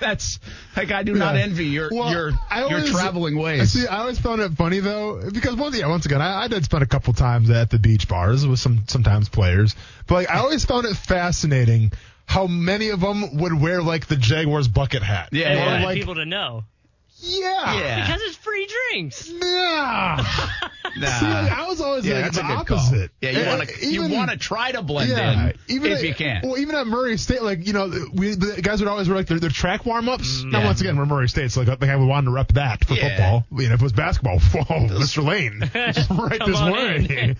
[0.00, 0.40] that's
[0.76, 3.72] like I do not envy your Well, your I your always- traveling ways.
[3.72, 6.64] See, I always found it funny though, because once, yeah, once again, I, I did
[6.64, 9.76] spend a couple times at the beach bars with some sometimes players,
[10.08, 11.92] but like I always found it fascinating
[12.26, 15.28] how many of them would wear like the Jaguars bucket hat.
[15.30, 15.84] Yeah, They yeah.
[15.84, 16.64] like- people to know
[17.20, 18.06] yeah, Yeah.
[18.06, 19.30] because it's free drinks.
[19.30, 20.24] yeah.
[20.98, 21.06] Nah.
[21.18, 23.10] See, I was always yeah, like the opposite.
[23.20, 23.30] call.
[23.30, 26.04] Yeah, you want to you want to try to blend Yeah, in even if at,
[26.04, 26.40] you can.
[26.42, 29.26] Well, even at Murray State, like you know, we the guys would always wear like
[29.26, 30.42] their, their track warm ups.
[30.42, 30.64] Now, Mm, yeah.
[30.64, 32.94] once again, we're Murray State, so like, like I would want to rep that for
[32.94, 33.08] Yeah.
[33.10, 33.60] football.
[33.60, 35.22] You know, if it was basketball, whoa, Mr.
[35.22, 37.06] Lane, right this way.
[37.10, 37.36] in.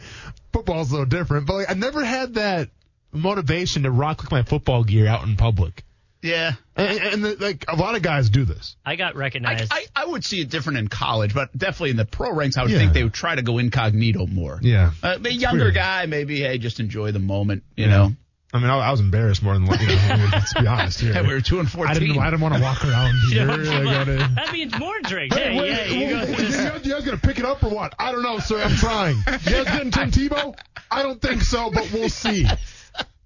[0.52, 2.68] Football's a little different, but like I never had that
[3.12, 5.82] motivation to rock with my football gear out in public.
[6.22, 6.52] Yeah.
[6.76, 8.76] And, and, and like a lot of guys do this.
[8.84, 9.72] I got recognized.
[9.72, 12.62] I, I would see it different in college, but definitely in the pro ranks, I
[12.62, 12.78] would Yeah.
[12.78, 14.58] think they would try to go incognito more.
[14.62, 14.92] Yeah.
[15.02, 15.74] Uh, a younger weird.
[15.74, 18.12] guy, maybe, hey, just enjoy the moment, you know.
[18.54, 20.28] I mean, I, I was embarrassed more than you know.
[20.32, 21.12] Let's be honest here.
[21.12, 22.00] Hey, we were two and I fourteen.
[22.08, 22.18] didn't.
[22.18, 23.50] I didn't want to walk around here.
[23.50, 25.36] I gotta, that means more drinks.
[25.36, 27.16] Hey, Hey, wait, yeah, you wait, go wait, through you, this- guys, you guys gonna
[27.18, 27.94] pick it up or what?
[27.98, 28.62] I don't know, sir.
[28.62, 29.16] I'm trying.
[29.16, 30.56] You guys getting Tim Tebow?
[30.90, 32.46] I don't think so, but we'll see.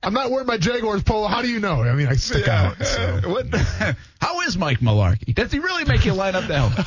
[0.02, 1.26] I'm not wearing my Jaguars polo.
[1.28, 1.82] How do you know?
[1.82, 2.72] I mean, I stick Yeah.
[2.78, 2.84] out.
[2.86, 3.20] So.
[3.26, 3.46] What,
[4.20, 5.34] how is Mike Mularkey?
[5.34, 6.86] Does he really make you line up the helmet?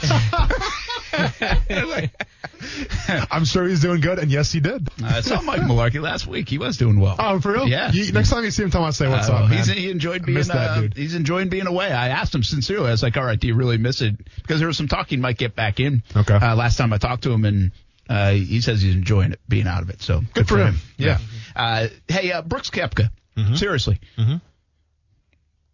[3.32, 4.88] I'm sure he's doing good, and yes, he did.
[5.04, 6.50] I saw Mike Mularkey last week.
[6.50, 7.16] He was doing well.
[7.20, 7.68] Oh, for real?
[7.68, 7.92] Yeah.
[7.92, 9.58] You, next time you see him, tell him I say what's Uh, up, man.
[9.60, 10.94] he's, he enjoyed being that uh, dude.
[10.96, 11.92] he's enjoying being away.
[11.92, 12.88] I asked him sincerely.
[12.88, 15.08] I was like, "All right, do you really miss it?" Because there was some talk
[15.10, 16.04] he might get back in.
[16.16, 16.34] Okay.
[16.34, 17.72] Uh, last time I talked to him, and
[18.10, 20.02] uh, he says he's enjoying it, being out of it.
[20.02, 20.78] So good, for him.
[20.98, 21.20] Yeah.
[21.56, 23.10] Uh, hey, uh, Brooks Koepka.
[23.38, 23.56] Mm-hmm.
[23.56, 24.00] Seriously.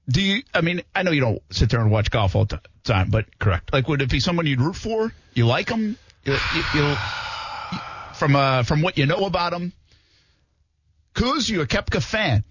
[0.09, 0.43] Do you?
[0.53, 3.25] I mean, I know you don't sit there and watch golf all the time, but
[3.37, 3.71] Correct.
[3.71, 5.13] Like, would it be someone you'd root for?
[5.33, 5.97] You like him?
[6.23, 6.37] You,
[6.73, 6.95] you,
[8.13, 9.71] from uh, from what you know about him,
[11.13, 12.43] Couz, you a Koepka fan?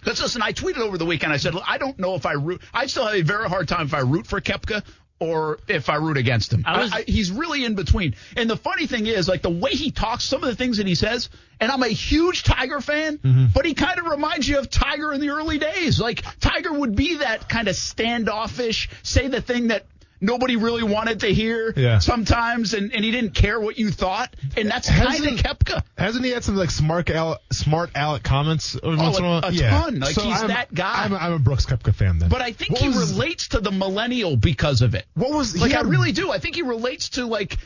[0.00, 1.32] Because listen, I tweeted over the weekend.
[1.32, 2.62] I said I don't know if I root.
[2.72, 4.84] I still have a very hard time if I root for Koepka
[5.20, 6.64] or if I root against him.
[6.66, 8.14] I was- I, I, he's really in between.
[8.36, 10.86] And the funny thing is, like the way he talks, some of the things that
[10.86, 11.28] he says.
[11.60, 13.46] And I'm a huge Tiger fan, Mm-hmm.
[13.54, 16.00] but he kind of reminds you of Tiger in the early days.
[16.00, 19.86] Like Tiger would be that kind of standoffish, say the thing that
[20.24, 21.98] nobody really wanted to hear Yeah.
[21.98, 24.34] sometimes, and, and he didn't care what you thought.
[24.56, 25.82] And that's kind of Hasn't- Koepka.
[25.98, 29.26] Hasn't he had some like smart Alec, smart Alec comments every oh, once in a
[29.26, 29.40] a- while?
[29.44, 29.70] a yeah.
[29.82, 30.00] ton.
[30.00, 31.04] Like, he's I'm, that guy.
[31.04, 32.28] I'm a, I'm a Brooks Koepka fan then.
[32.28, 35.06] But I think What he was- relates to the millennial because of it.
[35.14, 36.30] What was Like he I really do.
[36.32, 37.58] I think he relates to like,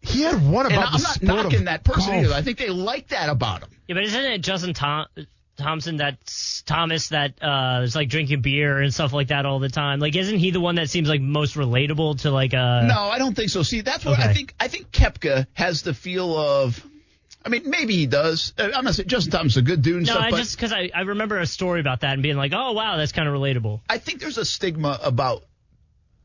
[0.00, 2.24] He had one and about I'm the not sport knocking of that person golf.
[2.26, 2.34] either.
[2.34, 3.70] I think they like that about him.
[3.88, 5.06] Yeah, but isn't it Justin Tom-
[5.58, 9.68] Thompson that's Thomas that uh is like drinking beer and stuff like that all the
[9.68, 9.98] time?
[10.00, 12.82] Like, isn't he the one that seems like most relatable to like uh?
[12.86, 13.62] No, I don't think so.
[13.62, 14.54] See, that's what I think.
[14.58, 16.82] I think Koepka has the feel of.
[17.44, 18.52] I mean, maybe he does.
[18.58, 20.72] Uh, I'm not saying Justin Thompson's a good dude and No, stuff, I just because
[20.72, 23.34] I, I remember a story about that and being like, oh wow, that's kind of
[23.34, 23.80] relatable.
[23.88, 25.44] I think there's a stigma about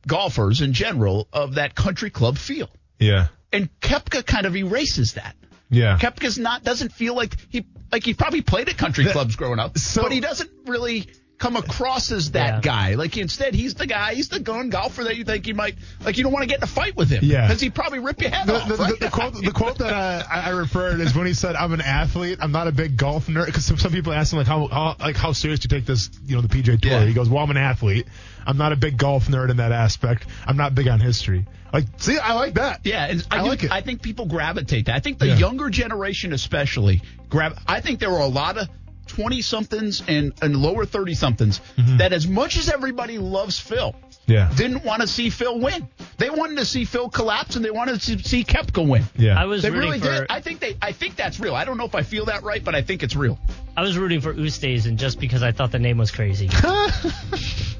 [0.07, 2.69] golfers in general of that country club feel,
[2.99, 3.27] Yeah.
[3.51, 5.35] and Koepka kind of erases that.
[5.73, 5.97] Yeah.
[5.99, 9.77] Koepka's not doesn't feel like he like he probably played at country clubs growing up,
[9.77, 11.07] so- but he doesn't really
[11.39, 12.61] come across as that Yeah.
[12.61, 12.95] guy.
[12.95, 16.15] Like instead, he's the guy, he's the gun golfer that you think he might like.
[16.17, 17.47] You don't want to get in a fight with him, Yeah.
[17.47, 18.67] because he'd probably rip your head the, off.
[18.67, 18.89] the, right?
[18.99, 21.81] the, the quote, the quote that I, I referred is when he said, "I'm an
[21.81, 22.37] athlete.
[22.41, 24.95] I'm not a big golf nerd." Because some, some people ask him like, "How, how
[24.99, 26.09] like how serious do you take this?
[26.25, 27.05] You know, the PGA Tour?" Yeah.
[27.05, 28.07] He goes, "Well, I'm an athlete.
[28.47, 30.25] I'm not a big golf nerd in that aspect.
[30.47, 32.81] I'm not big on history." Like, see, I like that.
[32.83, 33.71] Yeah, and I, I do- like it.
[33.71, 34.95] I think people gravitate that.
[34.95, 35.37] I think the Yeah.
[35.37, 37.57] younger generation, especially, grab.
[37.67, 38.69] I think there were a lot of
[39.07, 41.59] twenty somethings and, and lower thirty somethings
[41.97, 44.31] that, as much as everybody loves Phil, Mm-hmm.
[44.31, 44.49] Yeah.
[44.55, 45.89] didn't want to see Phil win.
[46.17, 49.03] They wanted to see Phil collapse, and they wanted to see Koepka win.
[49.17, 49.37] Yeah.
[49.37, 50.27] I was They rooting really for did.
[50.29, 50.77] I think they.
[50.81, 51.55] I think that's real.
[51.55, 53.37] I don't know if I feel that right, but I think it's real.
[53.75, 56.49] I was rooting for Oosthuizen just because I thought the name was crazy.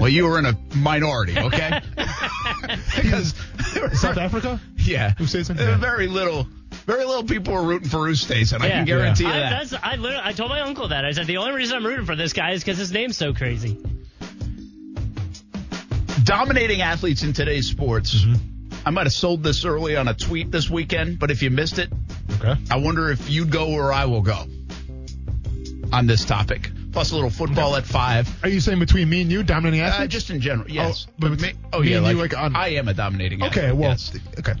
[0.00, 1.80] Well, you were in a minority, okay?
[3.10, 3.34] because
[4.00, 4.60] South Africa.
[4.76, 5.58] yeah, Oosthuizen?
[5.58, 5.76] Uh, Yeah.
[5.78, 6.46] very little,
[6.86, 8.60] very little people are rooting for Oosthuizen.
[8.60, 8.72] I Yeah.
[8.78, 9.68] can guarantee you I, that.
[9.70, 11.04] that's, I, literally, I told my uncle that.
[11.04, 13.32] I said the only reason I'm rooting for this guy is because his name's so
[13.32, 13.78] crazy.
[16.24, 18.14] dominating athletes in today's sports.
[18.14, 18.34] Mm-hmm.
[18.84, 21.78] I might have sold this early on a tweet this weekend, but if you missed
[21.78, 21.90] it,
[22.38, 22.54] Okay.
[22.70, 24.44] I wonder if you'd go or I will go
[25.92, 26.70] on this topic.
[26.96, 28.26] Plus a little football at five.
[28.42, 31.06] Are you saying between me and you, dominating Uh, just in general, yes.
[31.06, 33.42] Oh, but me, oh me yeah, like, you, like, on- I am a dominating.
[33.42, 33.66] okay.
[33.66, 33.90] athlete, Well.
[33.90, 34.12] yes.
[34.38, 34.52] Okay.
[34.52, 34.56] Uh,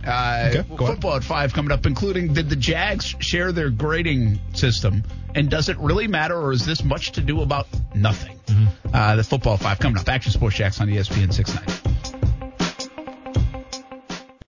[0.48, 0.76] Okay, ahead.
[0.76, 5.02] football at five coming up, including did the Jags share their grading system,
[5.34, 8.38] and does it really matter, or is this much to do about nothing?
[8.48, 8.66] Mm-hmm.
[8.94, 10.06] Uh, the football five coming up.
[10.06, 12.15] Action Sports Jax on ESPN 690.